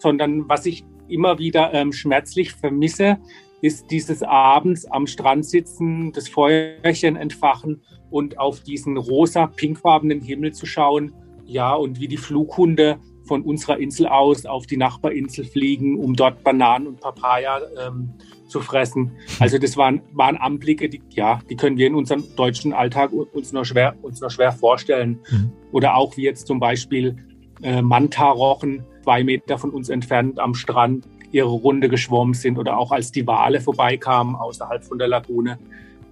sondern 0.00 0.48
was 0.48 0.66
ich 0.66 0.84
immer 1.08 1.38
wieder 1.38 1.72
ähm, 1.74 1.92
schmerzlich 1.92 2.52
vermisse, 2.52 3.18
ist 3.60 3.90
dieses 3.90 4.22
abends 4.22 4.84
am 4.86 5.06
Strand 5.06 5.44
sitzen, 5.46 6.12
das 6.12 6.28
Feuerchen 6.28 7.16
entfachen 7.16 7.82
und 8.10 8.38
auf 8.38 8.60
diesen 8.60 8.96
rosa, 8.96 9.46
pinkfarbenen 9.46 10.20
Himmel 10.20 10.52
zu 10.52 10.66
schauen. 10.66 11.12
Ja, 11.46 11.74
und 11.74 12.00
wie 12.00 12.08
die 12.08 12.16
Flughunde 12.16 12.98
von 13.24 13.42
unserer 13.42 13.78
Insel 13.78 14.06
aus 14.06 14.46
auf 14.46 14.66
die 14.66 14.76
Nachbarinsel 14.76 15.44
fliegen, 15.44 15.98
um 15.98 16.14
dort 16.14 16.44
Bananen 16.44 16.86
und 16.86 17.00
Papaya 17.00 17.60
ähm, 17.86 18.12
zu 18.48 18.60
fressen. 18.60 19.12
Also 19.40 19.58
das 19.58 19.76
waren, 19.76 20.02
waren 20.12 20.36
Anblicke, 20.36 20.88
die, 20.88 21.00
ja, 21.10 21.40
die 21.50 21.56
können 21.56 21.76
wir 21.76 21.86
in 21.86 21.94
unserem 21.94 22.24
deutschen 22.36 22.72
Alltag 22.72 23.12
uns 23.12 23.52
nur 23.52 23.64
schwer, 23.64 23.94
uns 24.02 24.20
nur 24.20 24.30
schwer 24.30 24.52
vorstellen. 24.52 25.18
Mhm. 25.30 25.52
Oder 25.72 25.96
auch 25.96 26.16
wie 26.16 26.22
jetzt 26.22 26.46
zum 26.46 26.60
Beispiel 26.60 27.16
äh, 27.62 27.82
Manta-Rochen, 27.82 28.84
zwei 29.02 29.24
Meter 29.24 29.58
von 29.58 29.70
uns 29.70 29.88
entfernt 29.88 30.38
am 30.38 30.54
Strand, 30.54 31.06
ihre 31.32 31.48
Runde 31.48 31.88
geschwommen 31.88 32.34
sind 32.34 32.58
oder 32.58 32.78
auch 32.78 32.92
als 32.92 33.10
die 33.10 33.26
Wale 33.26 33.60
vorbeikamen 33.60 34.36
außerhalb 34.36 34.84
von 34.84 34.98
der 34.98 35.08
Lagune. 35.08 35.58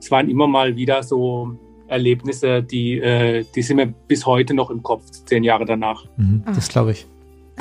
Es 0.00 0.10
waren 0.10 0.28
immer 0.28 0.48
mal 0.48 0.74
wieder 0.74 1.02
so 1.04 1.56
Erlebnisse, 1.86 2.62
die, 2.62 2.98
äh, 2.98 3.44
die 3.54 3.62
sind 3.62 3.76
mir 3.76 3.86
bis 4.08 4.26
heute 4.26 4.54
noch 4.54 4.70
im 4.70 4.82
Kopf, 4.82 5.08
zehn 5.26 5.44
Jahre 5.44 5.64
danach. 5.64 6.06
Mhm, 6.16 6.42
Ah. 6.46 6.52
das 6.52 6.68
glaube 6.68 6.92
ich. 6.92 7.06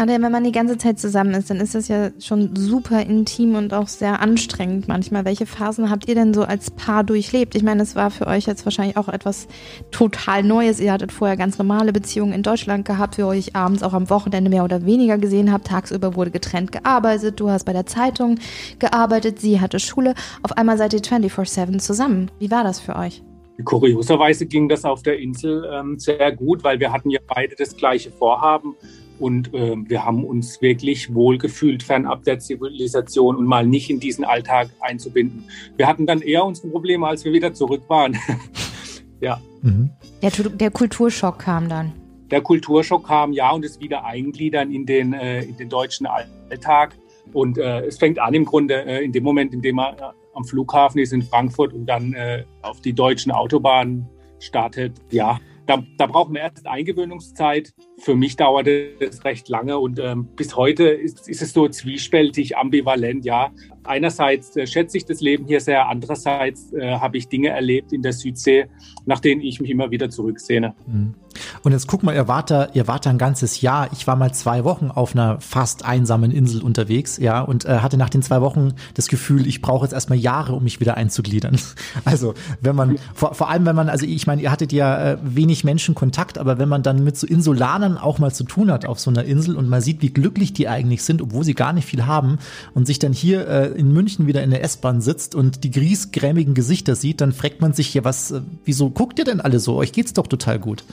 Aber 0.01 0.13
wenn 0.13 0.31
man 0.31 0.43
die 0.43 0.51
ganze 0.51 0.79
Zeit 0.79 0.97
zusammen 0.97 1.35
ist, 1.35 1.51
dann 1.51 1.57
ist 1.57 1.75
das 1.75 1.87
ja 1.87 2.09
schon 2.19 2.55
super 2.55 3.01
intim 3.01 3.53
und 3.53 3.71
auch 3.71 3.87
sehr 3.87 4.19
anstrengend 4.19 4.87
manchmal. 4.87 5.25
Welche 5.25 5.45
Phasen 5.45 5.91
habt 5.91 6.09
ihr 6.09 6.15
denn 6.15 6.33
so 6.33 6.41
als 6.41 6.71
Paar 6.71 7.03
durchlebt? 7.03 7.53
Ich 7.53 7.61
meine, 7.61 7.83
es 7.83 7.95
war 7.95 8.09
für 8.09 8.25
euch 8.25 8.47
jetzt 8.47 8.65
wahrscheinlich 8.65 8.97
auch 8.97 9.09
etwas 9.09 9.47
total 9.91 10.41
Neues. 10.41 10.79
Ihr 10.79 10.91
hattet 10.91 11.11
vorher 11.11 11.37
ganz 11.37 11.59
normale 11.59 11.93
Beziehungen 11.93 12.33
in 12.33 12.41
Deutschland 12.41 12.83
gehabt, 12.83 13.13
für 13.13 13.27
euch 13.27 13.55
abends 13.55 13.83
auch 13.83 13.93
am 13.93 14.09
Wochenende 14.09 14.49
mehr 14.49 14.63
oder 14.63 14.87
weniger 14.87 15.19
gesehen 15.19 15.53
habt. 15.53 15.67
Tagsüber 15.67 16.15
wurde 16.15 16.31
getrennt 16.31 16.71
gearbeitet. 16.71 17.39
Du 17.39 17.51
hast 17.51 17.65
bei 17.65 17.73
der 17.73 17.85
Zeitung 17.85 18.39
gearbeitet, 18.79 19.39
sie 19.39 19.61
hatte 19.61 19.79
Schule. 19.79 20.15
Auf 20.41 20.57
einmal 20.57 20.79
seid 20.79 20.95
ihr 20.95 21.01
24-7 21.01 21.77
zusammen. 21.77 22.31
Wie 22.39 22.49
war 22.49 22.63
das 22.63 22.79
für 22.79 22.95
euch? 22.95 23.21
Kurioserweise 23.63 24.47
ging 24.47 24.67
das 24.67 24.83
auf 24.83 25.03
der 25.03 25.19
Insel 25.19 25.69
ähm, 25.71 25.99
sehr 25.99 26.31
gut, 26.31 26.63
weil 26.63 26.79
wir 26.79 26.91
hatten 26.91 27.11
ja 27.11 27.19
beide 27.27 27.55
das 27.55 27.77
gleiche 27.77 28.09
Vorhaben 28.09 28.75
und 29.21 29.53
äh, 29.53 29.75
wir 29.77 30.03
haben 30.03 30.25
uns 30.25 30.61
wirklich 30.61 31.13
wohlgefühlt 31.13 31.83
fernab 31.83 32.23
der 32.23 32.39
Zivilisation 32.39 33.35
und 33.35 33.45
mal 33.45 33.65
nicht 33.65 33.89
in 33.89 33.99
diesen 33.99 34.25
Alltag 34.25 34.69
einzubinden. 34.79 35.45
Wir 35.77 35.87
hatten 35.87 36.07
dann 36.07 36.21
eher 36.21 36.43
unsere 36.43 36.69
Probleme, 36.69 37.07
als 37.07 37.23
wir 37.23 37.31
wieder 37.31 37.53
zurück 37.53 37.83
waren. 37.87 38.17
ja. 39.21 39.39
Mhm. 39.61 39.91
Der, 40.21 40.31
der, 40.31 40.71
Kulturschock 40.71 41.39
kam 41.39 41.69
dann. 41.69 41.93
Der 42.31 42.41
Kulturschock 42.41 43.07
kam, 43.07 43.31
ja, 43.31 43.51
und 43.51 43.63
es 43.63 43.79
wieder 43.79 44.05
eingliedern 44.05 44.71
in 44.71 44.85
den, 44.85 45.13
äh, 45.13 45.43
in 45.43 45.55
den 45.57 45.69
deutschen 45.69 46.07
Alltag. 46.07 46.97
Und 47.31 47.57
äh, 47.57 47.81
es 47.85 47.97
fängt 47.99 48.19
an 48.19 48.33
im 48.33 48.45
Grunde 48.45 48.85
äh, 48.85 49.03
in 49.05 49.11
dem 49.11 49.23
Moment, 49.23 49.53
in 49.53 49.61
dem 49.61 49.75
man 49.75 49.95
äh, 49.95 50.01
am 50.33 50.43
Flughafen 50.45 50.99
ist 50.99 51.13
in 51.13 51.21
Frankfurt 51.21 51.73
und 51.73 51.85
dann 51.85 52.13
äh, 52.13 52.43
auf 52.61 52.81
die 52.81 52.93
deutschen 52.93 53.31
Autobahnen 53.31 54.07
startet. 54.39 54.93
Ja, 55.11 55.39
da, 55.65 55.83
da 55.97 56.05
braucht 56.07 56.29
man 56.29 56.37
erst 56.37 56.67
Eingewöhnungszeit. 56.67 57.73
Für 58.01 58.15
mich 58.15 58.35
dauerte 58.35 58.93
es 58.99 59.23
recht 59.25 59.47
lange 59.47 59.77
und 59.77 59.99
ähm, 59.99 60.27
bis 60.35 60.55
heute 60.55 60.85
ist, 60.85 61.27
ist, 61.27 61.41
es 61.41 61.53
so 61.53 61.67
zwiespältig, 61.67 62.57
ambivalent. 62.57 63.25
Ja, 63.25 63.51
einerseits 63.83 64.55
äh, 64.55 64.65
schätze 64.65 64.97
ich 64.97 65.05
das 65.05 65.21
Leben 65.21 65.45
hier 65.45 65.59
sehr, 65.59 65.87
andererseits 65.87 66.73
äh, 66.73 66.95
habe 66.97 67.17
ich 67.17 67.27
Dinge 67.27 67.49
erlebt 67.49 67.93
in 67.93 68.01
der 68.01 68.13
Südsee, 68.13 68.65
nach 69.05 69.19
denen 69.19 69.41
ich 69.41 69.61
mich 69.61 69.69
immer 69.69 69.91
wieder 69.91 70.09
zurücksehne. 70.09 70.73
Mhm. 70.87 71.13
Und 71.63 71.71
jetzt 71.71 71.87
guck 71.87 72.03
mal, 72.03 72.15
ihr 72.15 72.27
wart 72.27 72.51
da, 72.51 72.69
ihr 72.73 72.87
wart 72.87 73.05
da 73.05 73.09
ein 73.09 73.17
ganzes 73.17 73.61
Jahr. 73.61 73.89
Ich 73.93 74.07
war 74.07 74.15
mal 74.15 74.33
zwei 74.33 74.63
Wochen 74.63 74.91
auf 74.91 75.13
einer 75.13 75.39
fast 75.39 75.85
einsamen 75.85 76.31
Insel 76.31 76.61
unterwegs, 76.61 77.17
ja, 77.17 77.41
und 77.41 77.65
äh, 77.65 77.79
hatte 77.79 77.97
nach 77.97 78.09
den 78.09 78.21
zwei 78.21 78.41
Wochen 78.41 78.73
das 78.93 79.07
Gefühl, 79.07 79.47
ich 79.47 79.61
brauche 79.61 79.85
jetzt 79.85 79.93
erstmal 79.93 80.17
Jahre, 80.17 80.53
um 80.53 80.63
mich 80.63 80.79
wieder 80.79 80.97
einzugliedern. 80.97 81.57
Also, 82.03 82.33
wenn 82.61 82.75
man, 82.75 82.97
vor, 83.13 83.33
vor 83.33 83.49
allem, 83.49 83.65
wenn 83.65 83.75
man, 83.75 83.89
also 83.89 84.05
ich 84.05 84.25
meine, 84.25 84.41
ihr 84.41 84.51
hattet 84.51 84.71
ja 84.71 85.11
äh, 85.11 85.17
wenig 85.21 85.63
Menschenkontakt, 85.63 86.37
aber 86.37 86.57
wenn 86.57 86.67
man 86.67 86.83
dann 86.83 87.03
mit 87.03 87.17
so 87.17 87.27
Insulanern 87.27 87.90
auch 87.97 88.19
mal 88.19 88.31
zu 88.31 88.43
tun 88.43 88.71
hat 88.71 88.85
auf 88.85 88.99
so 88.99 89.09
einer 89.09 89.23
Insel 89.23 89.55
und 89.55 89.69
mal 89.69 89.81
sieht, 89.81 90.01
wie 90.01 90.09
glücklich 90.09 90.53
die 90.53 90.67
eigentlich 90.67 91.03
sind, 91.03 91.21
obwohl 91.21 91.43
sie 91.43 91.53
gar 91.53 91.73
nicht 91.73 91.85
viel 91.85 92.05
haben 92.05 92.39
und 92.73 92.85
sich 92.85 92.99
dann 92.99 93.13
hier 93.13 93.47
äh, 93.47 93.67
in 93.67 93.93
München 93.93 94.27
wieder 94.27 94.43
in 94.43 94.51
der 94.51 94.63
S-Bahn 94.63 95.01
sitzt 95.01 95.35
und 95.35 95.63
die 95.63 95.71
griesgrämigen 95.71 96.53
Gesichter 96.53 96.95
sieht, 96.95 97.21
dann 97.21 97.31
fragt 97.31 97.61
man 97.61 97.73
sich 97.73 97.93
ja, 97.93 98.03
was, 98.03 98.31
äh, 98.31 98.41
wieso 98.65 98.89
guckt 98.89 99.19
ihr 99.19 99.25
denn 99.25 99.41
alle 99.41 99.59
so? 99.59 99.75
Euch 99.75 99.91
geht's 99.91 100.13
doch 100.13 100.27
total 100.27 100.59
gut. 100.59 100.83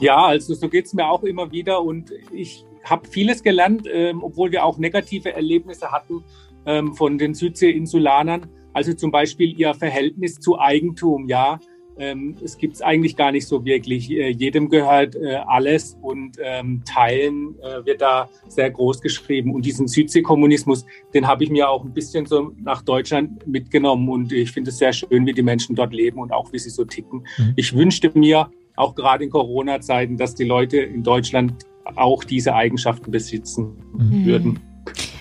Ja, 0.00 0.26
also 0.26 0.54
so 0.54 0.68
geht 0.68 0.86
es 0.86 0.94
mir 0.94 1.08
auch 1.08 1.22
immer 1.22 1.52
wieder 1.52 1.82
und 1.82 2.10
ich 2.32 2.64
habe 2.84 3.06
vieles 3.08 3.42
gelernt, 3.42 3.86
ähm, 3.92 4.22
obwohl 4.22 4.50
wir 4.50 4.64
auch 4.64 4.78
negative 4.78 5.32
Erlebnisse 5.32 5.92
hatten 5.92 6.24
ähm, 6.66 6.94
von 6.94 7.18
den 7.18 7.34
Südsee-Insulanern. 7.34 8.48
Also 8.72 8.94
zum 8.94 9.10
Beispiel 9.10 9.58
ihr 9.58 9.74
Verhältnis 9.74 10.40
zu 10.40 10.58
Eigentum, 10.58 11.28
ja. 11.28 11.60
Ähm, 12.02 12.34
es 12.42 12.58
gibt 12.58 12.74
es 12.74 12.82
eigentlich 12.82 13.16
gar 13.16 13.30
nicht 13.30 13.46
so 13.46 13.64
wirklich. 13.64 14.10
Äh, 14.10 14.30
jedem 14.30 14.68
gehört 14.68 15.14
äh, 15.14 15.36
alles 15.46 15.96
und 16.02 16.36
ähm, 16.42 16.82
Teilen 16.84 17.54
äh, 17.60 17.86
wird 17.86 18.00
da 18.00 18.28
sehr 18.48 18.70
groß 18.70 19.00
geschrieben. 19.00 19.54
Und 19.54 19.64
diesen 19.64 19.86
Südsee-Kommunismus, 19.86 20.84
den 21.14 21.28
habe 21.28 21.44
ich 21.44 21.50
mir 21.50 21.70
auch 21.70 21.84
ein 21.84 21.94
bisschen 21.94 22.26
so 22.26 22.52
nach 22.60 22.82
Deutschland 22.82 23.46
mitgenommen. 23.46 24.08
Und 24.08 24.32
ich 24.32 24.50
finde 24.50 24.70
es 24.70 24.78
sehr 24.78 24.92
schön, 24.92 25.24
wie 25.26 25.32
die 25.32 25.42
Menschen 25.42 25.76
dort 25.76 25.92
leben 25.92 26.18
und 26.18 26.32
auch 26.32 26.52
wie 26.52 26.58
sie 26.58 26.70
so 26.70 26.84
ticken. 26.84 27.20
Mhm. 27.38 27.52
Ich 27.54 27.72
wünschte 27.72 28.10
mir, 28.14 28.50
auch 28.74 28.94
gerade 28.94 29.22
in 29.22 29.30
Corona-Zeiten, 29.30 30.16
dass 30.16 30.34
die 30.34 30.44
Leute 30.44 30.78
in 30.78 31.04
Deutschland 31.04 31.54
auch 31.94 32.24
diese 32.24 32.54
Eigenschaften 32.54 33.12
besitzen 33.12 33.76
mhm. 33.92 34.24
würden. 34.24 34.60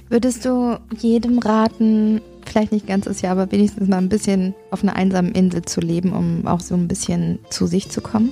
Würdest 0.09 0.45
du 0.45 0.79
jedem 0.97 1.37
raten, 1.39 2.21
vielleicht 2.51 2.71
nicht 2.71 2.87
ganzes 2.87 3.21
Jahr, 3.21 3.33
aber 3.33 3.51
wenigstens 3.51 3.87
mal 3.87 3.97
ein 3.97 4.09
bisschen 4.09 4.53
auf 4.69 4.83
einer 4.83 4.95
einsamen 4.95 5.31
Insel 5.31 5.63
zu 5.63 5.79
leben, 5.79 6.13
um 6.13 6.47
auch 6.47 6.59
so 6.59 6.75
ein 6.75 6.87
bisschen 6.87 7.39
zu 7.49 7.65
sich 7.65 7.89
zu 7.89 8.01
kommen? 8.01 8.31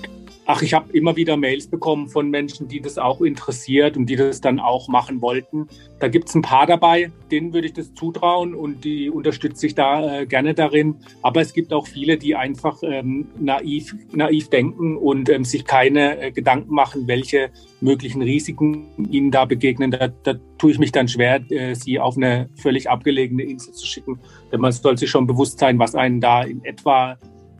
Ach, 0.51 0.63
ich 0.63 0.73
habe 0.73 0.91
immer 0.93 1.15
wieder 1.15 1.37
Mails 1.37 1.67
bekommen 1.67 2.07
von 2.07 2.31
Menschen, 2.31 2.67
die 2.67 2.81
das 2.81 2.97
auch 2.97 3.21
interessiert 3.21 3.95
und 3.97 4.07
die 4.07 4.15
das 4.15 4.41
dann 4.41 4.59
auch 4.59 4.87
machen 4.87 5.21
wollten. 5.21 5.67
Da 5.99 6.07
gibt 6.07 6.27
es 6.27 6.33
ein 6.33 6.41
paar 6.41 6.65
dabei, 6.65 7.11
denen 7.29 7.53
würde 7.53 7.67
ich 7.67 7.73
das 7.73 7.93
zutrauen 7.93 8.55
und 8.55 8.83
die 8.83 9.11
unterstütze 9.11 9.67
ich 9.67 9.75
da 9.75 10.21
äh, 10.21 10.25
gerne 10.25 10.55
darin. 10.55 10.95
Aber 11.21 11.41
es 11.41 11.53
gibt 11.53 11.71
auch 11.71 11.85
viele, 11.85 12.17
die 12.17 12.35
einfach 12.35 12.79
ähm, 12.81 13.27
naiv, 13.37 13.93
naiv 14.11 14.49
denken 14.49 14.97
und 14.97 15.29
ähm, 15.29 15.45
sich 15.45 15.65
keine 15.65 16.19
äh, 16.19 16.31
Gedanken 16.31 16.73
machen, 16.73 17.07
welche 17.07 17.51
möglichen 17.79 18.23
Risiken 18.23 18.87
ihnen 19.11 19.29
da 19.29 19.45
begegnen. 19.45 19.91
Da, 19.91 20.07
da 20.07 20.33
tue 20.57 20.71
ich 20.71 20.79
mich 20.79 20.91
dann 20.91 21.07
schwer, 21.07 21.43
äh, 21.51 21.75
sie 21.75 21.99
auf 21.99 22.17
eine 22.17 22.49
völlig 22.55 22.89
abgelegene 22.89 23.43
Insel 23.43 23.73
zu 23.73 23.85
schicken. 23.85 24.19
Denn 24.51 24.61
man 24.61 24.71
soll 24.71 24.97
sich 24.97 25.11
schon 25.11 25.27
bewusst 25.27 25.59
sein, 25.59 25.77
was 25.77 25.93
einen 25.93 26.19
da 26.19 26.41
in 26.41 26.65
etwa 26.65 27.19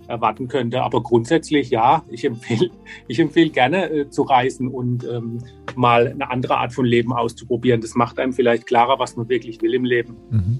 erwarten 0.10 0.48
könnte. 0.48 0.82
Aber 0.82 1.02
grundsätzlich 1.02 1.69
ja, 1.69 2.04
ich 2.10 2.26
empfehle, 2.26 2.69
ich 3.08 3.19
empfehle 3.19 3.50
gerne 3.50 3.89
äh, 3.89 4.10
zu 4.10 4.24
reisen 4.24 4.67
und 4.67 5.06
ähm, 5.06 5.39
mal 5.76 6.08
eine 6.08 6.30
andere 6.30 6.58
Art 6.58 6.74
von 6.74 6.86
Leben 6.86 7.13
auszuprobieren. 7.13 7.82
Das 7.82 7.95
macht 7.95 8.19
einem 8.19 8.34
vielleicht 8.34 8.67
klarer, 8.67 9.00
was 9.00 9.15
man 9.15 9.30
wirklich 9.30 9.62
will 9.62 9.74
im 9.74 9.86
Leben. 9.86 10.15
Mhm. 10.30 10.60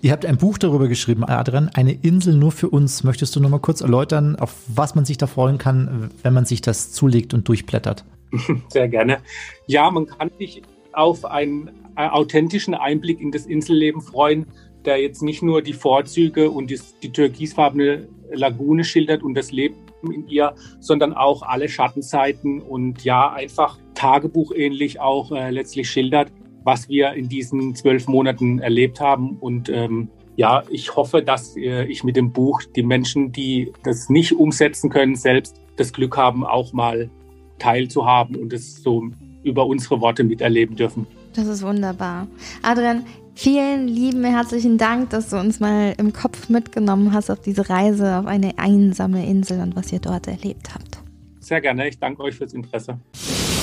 Ihr 0.00 0.10
habt 0.10 0.26
ein 0.26 0.36
Buch 0.36 0.58
darüber 0.58 0.88
geschrieben, 0.88 1.24
Adrian, 1.24 1.70
eine 1.74 1.92
Insel 1.92 2.34
nur 2.36 2.50
für 2.50 2.68
uns. 2.68 3.04
Möchtest 3.04 3.36
du 3.36 3.40
noch 3.40 3.48
mal 3.48 3.60
kurz 3.60 3.80
erläutern, 3.80 4.34
auf 4.34 4.54
was 4.66 4.96
man 4.96 5.04
sich 5.04 5.16
da 5.16 5.28
freuen 5.28 5.58
kann, 5.58 6.10
wenn 6.22 6.34
man 6.34 6.44
sich 6.44 6.60
das 6.60 6.90
zulegt 6.92 7.32
und 7.34 7.46
durchblättert? 7.46 8.04
Sehr 8.68 8.88
gerne. 8.88 9.18
Ja, 9.66 9.90
man 9.90 10.06
kann 10.06 10.30
sich 10.38 10.62
auf 10.92 11.24
einen 11.24 11.70
äh, 11.96 12.08
authentischen 12.08 12.74
Einblick 12.74 13.20
in 13.20 13.30
das 13.30 13.46
Inselleben 13.46 14.00
freuen, 14.00 14.46
der 14.84 15.00
jetzt 15.00 15.22
nicht 15.22 15.42
nur 15.42 15.62
die 15.62 15.72
Vorzüge 15.72 16.50
und 16.50 16.70
die, 16.70 16.80
die 17.02 17.12
türkisfarbene 17.12 18.08
Lagune 18.32 18.84
schildert 18.84 19.22
und 19.22 19.34
das 19.34 19.52
Leben 19.52 19.76
in 20.10 20.26
ihr, 20.28 20.54
sondern 20.80 21.12
auch 21.12 21.42
alle 21.42 21.68
Schattenseiten 21.68 22.60
und 22.60 23.04
ja, 23.04 23.32
einfach 23.32 23.78
tagebuchähnlich 23.94 25.00
auch 25.00 25.30
äh, 25.32 25.50
letztlich 25.50 25.90
schildert, 25.90 26.32
was 26.64 26.88
wir 26.88 27.12
in 27.12 27.28
diesen 27.28 27.74
zwölf 27.74 28.08
Monaten 28.08 28.58
erlebt 28.58 29.00
haben. 29.00 29.36
Und 29.38 29.68
ähm, 29.68 30.08
ja, 30.36 30.64
ich 30.70 30.96
hoffe, 30.96 31.22
dass 31.22 31.56
äh, 31.56 31.84
ich 31.84 32.04
mit 32.04 32.16
dem 32.16 32.32
Buch 32.32 32.62
die 32.74 32.82
Menschen, 32.82 33.32
die 33.32 33.72
das 33.84 34.08
nicht 34.08 34.32
umsetzen 34.32 34.90
können, 34.90 35.14
selbst 35.14 35.60
das 35.76 35.92
Glück 35.92 36.16
haben, 36.16 36.44
auch 36.44 36.72
mal 36.72 37.10
teilzuhaben 37.58 38.36
und 38.36 38.52
es 38.52 38.82
so 38.82 39.04
über 39.44 39.66
unsere 39.66 40.00
Worte 40.00 40.24
miterleben 40.24 40.76
dürfen. 40.76 41.06
Das 41.34 41.46
ist 41.46 41.62
wunderbar. 41.62 42.26
Adrian, 42.62 43.04
Vielen 43.34 43.88
lieben 43.88 44.24
herzlichen 44.24 44.76
Dank, 44.76 45.10
dass 45.10 45.30
du 45.30 45.38
uns 45.38 45.58
mal 45.58 45.94
im 45.96 46.12
Kopf 46.12 46.50
mitgenommen 46.50 47.14
hast 47.14 47.30
auf 47.30 47.40
diese 47.40 47.68
Reise 47.68 48.18
auf 48.18 48.26
eine 48.26 48.58
einsame 48.58 49.26
Insel 49.26 49.60
und 49.60 49.74
was 49.74 49.90
ihr 49.90 50.00
dort 50.00 50.28
erlebt 50.28 50.74
habt. 50.74 50.98
Sehr 51.40 51.60
gerne, 51.60 51.88
ich 51.88 51.98
danke 51.98 52.22
euch 52.22 52.36
fürs 52.36 52.52
Interesse. 52.52 52.98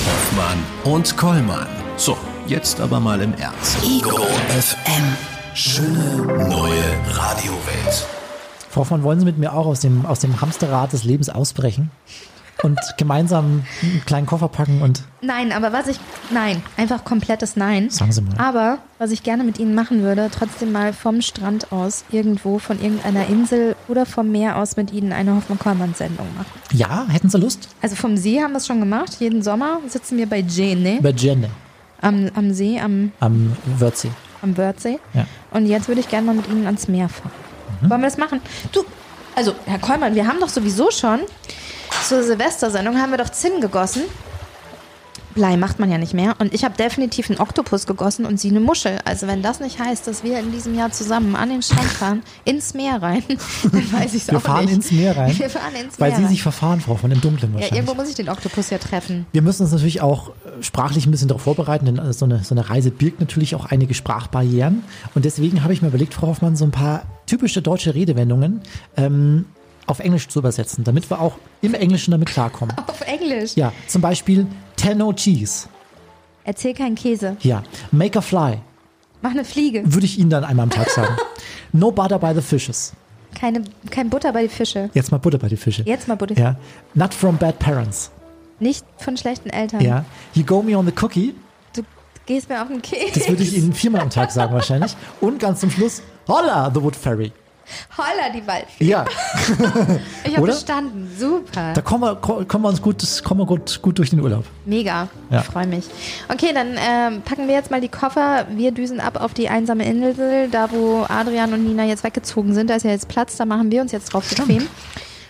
Hoffmann 0.04 0.58
und 0.92 1.16
Kollmann. 1.16 1.68
So, 1.96 2.16
jetzt 2.46 2.80
aber 2.80 2.98
mal 2.98 3.20
im 3.22 3.32
Ernst. 3.34 3.78
Ego 3.84 4.18
FM. 4.48 5.16
Schöne 5.54 6.24
neue 6.48 6.82
Radiowelt. 7.08 8.06
Frau 8.68 8.84
von, 8.84 9.02
wollen 9.02 9.20
Sie 9.20 9.24
mit 9.24 9.38
mir 9.38 9.52
auch 9.52 9.66
aus 9.66 9.80
dem, 9.80 10.04
aus 10.04 10.20
dem 10.20 10.40
Hamsterrad 10.40 10.92
des 10.92 11.04
Lebens 11.04 11.28
ausbrechen? 11.28 11.90
Und 12.62 12.78
gemeinsam 12.96 13.64
einen 13.82 14.02
kleinen 14.06 14.26
Koffer 14.26 14.48
packen 14.48 14.82
und. 14.82 15.02
Nein, 15.20 15.52
aber 15.52 15.72
was 15.72 15.86
ich. 15.88 15.98
Nein, 16.30 16.62
einfach 16.76 17.04
komplettes 17.04 17.56
Nein. 17.56 17.90
Sagen 17.90 18.12
Sie 18.12 18.22
mal. 18.22 18.36
Aber 18.38 18.78
was 18.98 19.10
ich 19.10 19.22
gerne 19.22 19.44
mit 19.44 19.58
Ihnen 19.58 19.74
machen 19.74 20.02
würde, 20.02 20.30
trotzdem 20.30 20.72
mal 20.72 20.92
vom 20.92 21.22
Strand 21.22 21.72
aus 21.72 22.04
irgendwo 22.10 22.58
von 22.58 22.80
irgendeiner 22.80 23.26
Insel 23.28 23.76
oder 23.88 24.06
vom 24.06 24.30
Meer 24.30 24.56
aus 24.56 24.76
mit 24.76 24.92
Ihnen 24.92 25.12
eine 25.12 25.34
Hoffmann-Kollmann-Sendung 25.36 26.26
machen. 26.36 26.60
Ja, 26.72 27.06
hätten 27.08 27.30
Sie 27.30 27.38
Lust? 27.38 27.68
Also 27.82 27.96
vom 27.96 28.16
See 28.16 28.40
haben 28.40 28.52
wir 28.52 28.58
es 28.58 28.66
schon 28.66 28.80
gemacht. 28.80 29.16
Jeden 29.20 29.42
Sommer 29.42 29.80
sitzen 29.88 30.18
wir 30.18 30.28
bei 30.28 30.38
Jene. 30.38 30.98
Bei 31.02 31.10
Jene. 31.10 31.50
Am, 32.00 32.30
am 32.34 32.52
See, 32.52 32.80
am. 32.80 33.12
Am 33.20 33.56
Wörthsee. 33.78 34.10
Am 34.42 34.56
Wörthsee. 34.56 34.98
Ja. 35.12 35.26
Und 35.50 35.66
jetzt 35.66 35.88
würde 35.88 36.00
ich 36.00 36.08
gerne 36.08 36.26
mal 36.26 36.34
mit 36.34 36.48
Ihnen 36.48 36.66
ans 36.66 36.88
Meer 36.88 37.08
fahren. 37.08 37.32
Mhm. 37.82 37.90
Wollen 37.90 38.00
wir 38.00 38.08
das 38.08 38.18
machen? 38.18 38.40
Du, 38.72 38.84
also, 39.34 39.54
Herr 39.66 39.78
Kollmann, 39.78 40.14
wir 40.14 40.26
haben 40.26 40.40
doch 40.40 40.48
sowieso 40.48 40.90
schon 40.90 41.20
zur 42.06 42.22
Silvestersendung 42.22 42.98
haben 42.98 43.10
wir 43.10 43.18
doch 43.18 43.30
Zinn 43.30 43.60
gegossen. 43.60 44.02
Blei 45.34 45.56
macht 45.56 45.78
man 45.78 45.90
ja 45.90 45.98
nicht 45.98 46.12
mehr. 46.12 46.34
Und 46.40 46.52
ich 46.52 46.64
habe 46.64 46.76
definitiv 46.76 47.30
einen 47.30 47.38
Oktopus 47.38 47.86
gegossen 47.86 48.26
und 48.26 48.40
sie 48.40 48.50
eine 48.50 48.58
Muschel. 48.58 48.98
Also 49.04 49.28
wenn 49.28 49.42
das 49.42 49.60
nicht 49.60 49.78
heißt, 49.78 50.06
dass 50.06 50.24
wir 50.24 50.40
in 50.40 50.50
diesem 50.50 50.74
Jahr 50.74 50.90
zusammen 50.90 51.36
an 51.36 51.50
den 51.50 51.62
Strand 51.62 51.84
fahren, 51.88 52.22
ins 52.44 52.74
Meer 52.74 53.00
rein, 53.00 53.22
dann 53.72 53.92
weiß 53.92 54.14
ich 54.14 54.22
es 54.22 54.28
auch 54.28 54.32
nicht. 54.32 54.32
Wir 54.32 54.40
fahren 54.40 54.68
ins 54.68 54.90
Meer 54.90 55.16
rein. 55.16 55.38
Wir 55.38 55.50
fahren 55.50 55.74
ins 55.80 56.00
Weil 56.00 56.10
Meer 56.10 56.20
Sie 56.20 56.26
sich 56.26 56.42
verfahren, 56.42 56.80
Frau, 56.80 56.96
von 56.96 57.10
dem 57.10 57.20
Dunklen 57.20 57.52
wahrscheinlich. 57.52 57.70
Ja, 57.70 57.76
irgendwo 57.76 57.94
muss 57.94 58.08
ich 58.08 58.16
den 58.16 58.28
Oktopus 58.28 58.70
ja 58.70 58.78
treffen. 58.78 59.26
Wir 59.32 59.42
müssen 59.42 59.62
uns 59.62 59.72
natürlich 59.72 60.00
auch 60.00 60.30
äh, 60.30 60.62
sprachlich 60.62 61.06
ein 61.06 61.12
bisschen 61.12 61.28
darauf 61.28 61.42
vorbereiten, 61.42 61.86
denn 61.86 62.12
so 62.12 62.24
eine, 62.24 62.42
so 62.42 62.54
eine 62.54 62.68
Reise 62.68 62.90
birgt 62.90 63.20
natürlich 63.20 63.54
auch 63.54 63.66
einige 63.66 63.94
Sprachbarrieren. 63.94 64.82
Und 65.14 65.24
deswegen 65.24 65.62
habe 65.62 65.72
ich 65.72 65.80
mir 65.80 65.88
überlegt, 65.88 66.14
Frau 66.14 66.26
Hoffmann, 66.26 66.56
so 66.56 66.64
ein 66.64 66.72
paar 66.72 67.04
typische 67.26 67.62
deutsche 67.62 67.94
Redewendungen, 67.94 68.62
ähm, 68.96 69.44
auf 69.86 69.98
Englisch 70.00 70.28
zu 70.28 70.38
übersetzen, 70.38 70.84
damit 70.84 71.10
wir 71.10 71.20
auch 71.20 71.34
im 71.62 71.74
Englischen 71.74 72.10
damit 72.12 72.28
klarkommen. 72.28 72.74
Auf 72.86 73.00
Englisch? 73.02 73.56
Ja, 73.56 73.72
zum 73.86 74.02
Beispiel 74.02 74.46
Tenno 74.76 75.12
Cheese. 75.12 75.68
Erzähl 76.44 76.74
keinen 76.74 76.94
Käse. 76.94 77.36
Ja, 77.40 77.62
Make 77.90 78.18
a 78.18 78.22
Fly. 78.22 78.58
Mach 79.22 79.30
eine 79.32 79.44
Fliege. 79.44 79.82
Würde 79.84 80.06
ich 80.06 80.18
Ihnen 80.18 80.30
dann 80.30 80.44
einmal 80.44 80.64
am 80.64 80.70
Tag 80.70 80.88
sagen. 80.90 81.14
no 81.72 81.90
butter 81.90 82.18
by 82.18 82.32
the 82.34 82.40
fishes. 82.40 82.92
Keine, 83.34 83.62
kein 83.90 84.10
Butter 84.10 84.32
bei 84.32 84.42
die 84.42 84.48
Fische. 84.48 84.90
Jetzt 84.92 85.12
mal 85.12 85.18
Butter 85.18 85.38
bei 85.38 85.48
die 85.48 85.56
Fische. 85.56 85.82
Jetzt 85.84 86.08
mal 86.08 86.16
Butter. 86.16 86.36
Ja. 86.36 86.56
Not 86.94 87.14
from 87.14 87.36
bad 87.36 87.58
parents. 87.58 88.10
Nicht 88.58 88.84
von 88.98 89.16
schlechten 89.16 89.50
Eltern. 89.50 89.80
Ja. 89.80 90.04
You 90.34 90.44
go 90.44 90.62
me 90.62 90.76
on 90.76 90.84
the 90.86 90.92
cookie. 91.00 91.34
gehst 92.26 92.48
mir 92.48 92.60
auf 92.62 92.68
den 92.68 92.82
Keks. 92.82 93.12
Das 93.14 93.28
würde 93.28 93.42
ich 93.42 93.56
Ihnen 93.56 93.72
viermal 93.72 94.02
am 94.02 94.10
Tag 94.10 94.30
sagen 94.32 94.52
wahrscheinlich. 94.52 94.96
Und 95.20 95.38
ganz 95.40 95.60
zum 95.60 95.70
Schluss, 95.70 96.02
holla, 96.28 96.70
The 96.74 96.82
Wood 96.82 96.96
Fairy. 96.96 97.32
Holla, 97.96 98.32
die 98.34 98.46
Waldfee. 98.46 98.84
Ja, 98.84 99.04
Ich 100.24 100.36
habe 100.36 100.46
bestanden. 100.46 101.10
Super. 101.18 101.72
da 101.74 101.80
kommen 101.82 102.02
wir, 102.02 102.16
ko- 102.16 102.44
kommen 102.46 102.64
wir 102.64 102.68
uns 102.68 102.82
gut, 102.82 103.02
kommen 103.24 103.40
wir 103.40 103.46
gut, 103.46 103.80
gut 103.82 103.98
durch 103.98 104.10
den 104.10 104.20
Urlaub. 104.20 104.44
Mega. 104.64 105.08
Ja. 105.30 105.40
Ich 105.40 105.46
freue 105.46 105.66
mich. 105.66 105.84
Okay, 106.28 106.52
dann 106.52 106.76
ähm, 106.78 107.22
packen 107.22 107.46
wir 107.46 107.54
jetzt 107.54 107.70
mal 107.70 107.80
die 107.80 107.88
Koffer. 107.88 108.46
Wir 108.50 108.72
düsen 108.72 109.00
ab 109.00 109.20
auf 109.22 109.34
die 109.34 109.48
einsame 109.48 109.84
Insel, 109.84 110.48
da 110.50 110.70
wo 110.70 111.04
Adrian 111.08 111.52
und 111.52 111.64
Nina 111.64 111.84
jetzt 111.84 112.02
weggezogen 112.04 112.54
sind. 112.54 112.70
Da 112.70 112.74
ist 112.74 112.84
ja 112.84 112.90
jetzt 112.90 113.08
Platz, 113.08 113.36
da 113.36 113.44
machen 113.44 113.70
wir 113.70 113.82
uns 113.82 113.92
jetzt 113.92 114.12
drauf 114.12 114.28
bequem. 114.28 114.66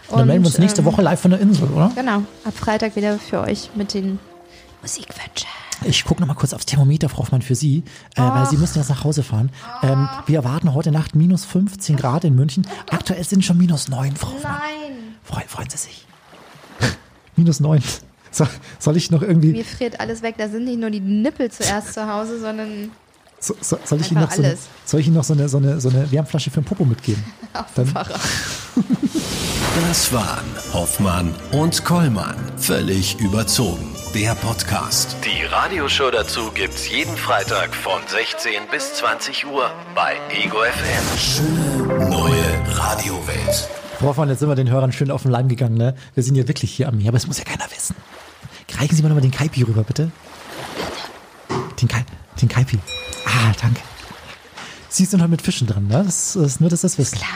Und 0.09 0.19
dann 0.19 0.27
melden 0.27 0.43
wir 0.45 0.49
uns 0.49 0.59
nächste 0.59 0.81
ähm, 0.81 0.87
Woche 0.87 1.03
live 1.03 1.21
von 1.21 1.31
der 1.31 1.41
Insel, 1.41 1.69
oder? 1.69 1.93
Genau, 1.95 2.23
ab 2.45 2.55
Freitag 2.57 2.97
wieder 2.97 3.19
für 3.19 3.41
euch 3.41 3.71
mit 3.75 3.95
den 3.95 4.19
Musikwünschen. 4.83 5.49
Ich 5.85 6.05
gucke 6.05 6.21
nochmal 6.21 6.37
kurz 6.37 6.53
aufs 6.53 6.67
Thermometer, 6.67 7.09
Frau 7.09 7.21
Hoffmann, 7.21 7.43
für 7.43 7.55
Sie, 7.55 7.85
äh, 8.17 8.21
weil 8.21 8.47
Sie 8.47 8.57
müssen 8.57 8.79
jetzt 8.79 8.91
nach 8.91 9.05
Hause 9.05 9.23
fahren. 9.23 9.51
Ähm, 9.83 10.09
wir 10.27 10.37
erwarten 10.37 10.75
heute 10.75 10.93
Nacht 10.93 11.15
minus 11.15 11.45
15 11.45 11.97
Grad 11.97 12.25
in 12.25 12.35
München. 12.35 12.67
Aktuell 12.91 13.25
sind 13.25 13.45
schon 13.45 13.57
minus 13.57 13.89
9, 13.89 14.17
Frau 14.17 14.33
Hoffmann. 14.33 14.53
Nein. 14.53 15.15
Freuen, 15.25 15.49
freuen 15.49 15.71
Sie 15.71 15.79
sich. 15.79 16.07
minus 17.37 17.61
9. 17.61 17.83
So, 18.31 18.47
soll 18.79 18.97
ich 18.97 19.11
noch 19.11 19.23
irgendwie, 19.23 19.53
Mir 19.53 19.65
friert 19.65 19.99
alles 20.01 20.23
weg. 20.23 20.37
Da 20.39 20.49
sind 20.49 20.65
nicht 20.65 20.79
nur 20.79 20.91
die 20.91 21.01
Nippel 21.01 21.51
zuerst 21.51 21.95
zu 21.95 22.07
Hause, 22.07 22.41
sondern 22.41 22.91
so, 23.41 23.57
so, 23.61 23.79
soll 23.85 24.01
ich 24.01 24.13
Ihnen 24.13 24.21
noch 24.21 24.31
so 24.31 24.43
eine, 24.43 24.49
alles. 24.49 24.61
soll 24.85 25.01
ich 25.01 25.07
Ihnen 25.07 25.17
noch 25.17 25.25
so 25.25 25.33
eine, 25.33 25.49
so 25.49 25.57
eine, 25.57 25.81
so 25.81 25.89
eine 25.89 26.11
Wärmflasche 26.13 26.51
für 26.51 26.61
den 26.61 26.67
Popo 26.67 26.85
mitgeben? 26.85 27.25
auf 27.55 27.67
Dann-. 27.75 27.93
Das 29.89 30.13
waren 30.13 30.45
Hoffmann 30.73 31.35
und 31.53 31.85
Kollmann. 31.85 32.37
Völlig 32.59 33.19
überzogen. 33.19 34.00
Der 34.15 34.35
Podcast. 34.35 35.17
Die 35.25 35.45
Radioshow 35.45 36.11
dazu 36.11 36.51
gibt's 36.53 36.89
jeden 36.89 37.17
Freitag 37.17 37.75
von 37.75 38.01
16 38.09 38.69
bis 38.71 38.95
20 38.95 39.47
Uhr 39.47 39.71
bei 39.95 40.17
Ego 40.31 40.59
FM. 40.59 41.19
Schöne 41.19 42.09
neue 42.09 42.77
Radiowelt. 42.77 43.69
Frau 43.99 44.07
Hoffmann, 44.09 44.29
jetzt 44.29 44.41
sind 44.41 44.49
wir 44.49 44.57
den 44.57 44.69
Hörern 44.71 44.93
schön 44.93 45.11
auf 45.11 45.23
den 45.23 45.31
Leim 45.31 45.49
gegangen, 45.49 45.77
ne? 45.77 45.95
Wir 46.15 46.25
sind 46.25 46.35
ja 46.35 46.49
wirklich 46.49 46.73
hier 46.73 46.89
am 46.89 46.97
Meer, 46.97 47.09
aber 47.09 47.19
das 47.19 47.27
muss 47.29 47.39
ja 47.39 47.45
keiner 47.45 47.71
wissen. 47.71 47.95
Reichen 48.79 48.97
Sie 48.97 49.03
mir 49.03 49.11
nochmal 49.11 49.23
den 49.23 49.31
Kaipi 49.31 49.63
rüber, 49.63 49.85
bitte. 49.85 50.11
Den, 51.81 51.89
Kai, 51.89 52.05
den 52.41 52.49
Kaipi. 52.49 52.79
Ah, 53.27 53.53
danke. 53.61 53.81
Sie 54.89 55.05
sind 55.05 55.21
heute 55.21 55.31
mit 55.31 55.43
Fischen 55.43 55.67
dran, 55.69 55.87
ne? 55.87 56.03
Das 56.05 56.35
ist 56.35 56.61
nur, 56.61 56.71
dass 56.71 56.81
das 56.81 56.99
wissen. 56.99 57.19
Klar. 57.19 57.31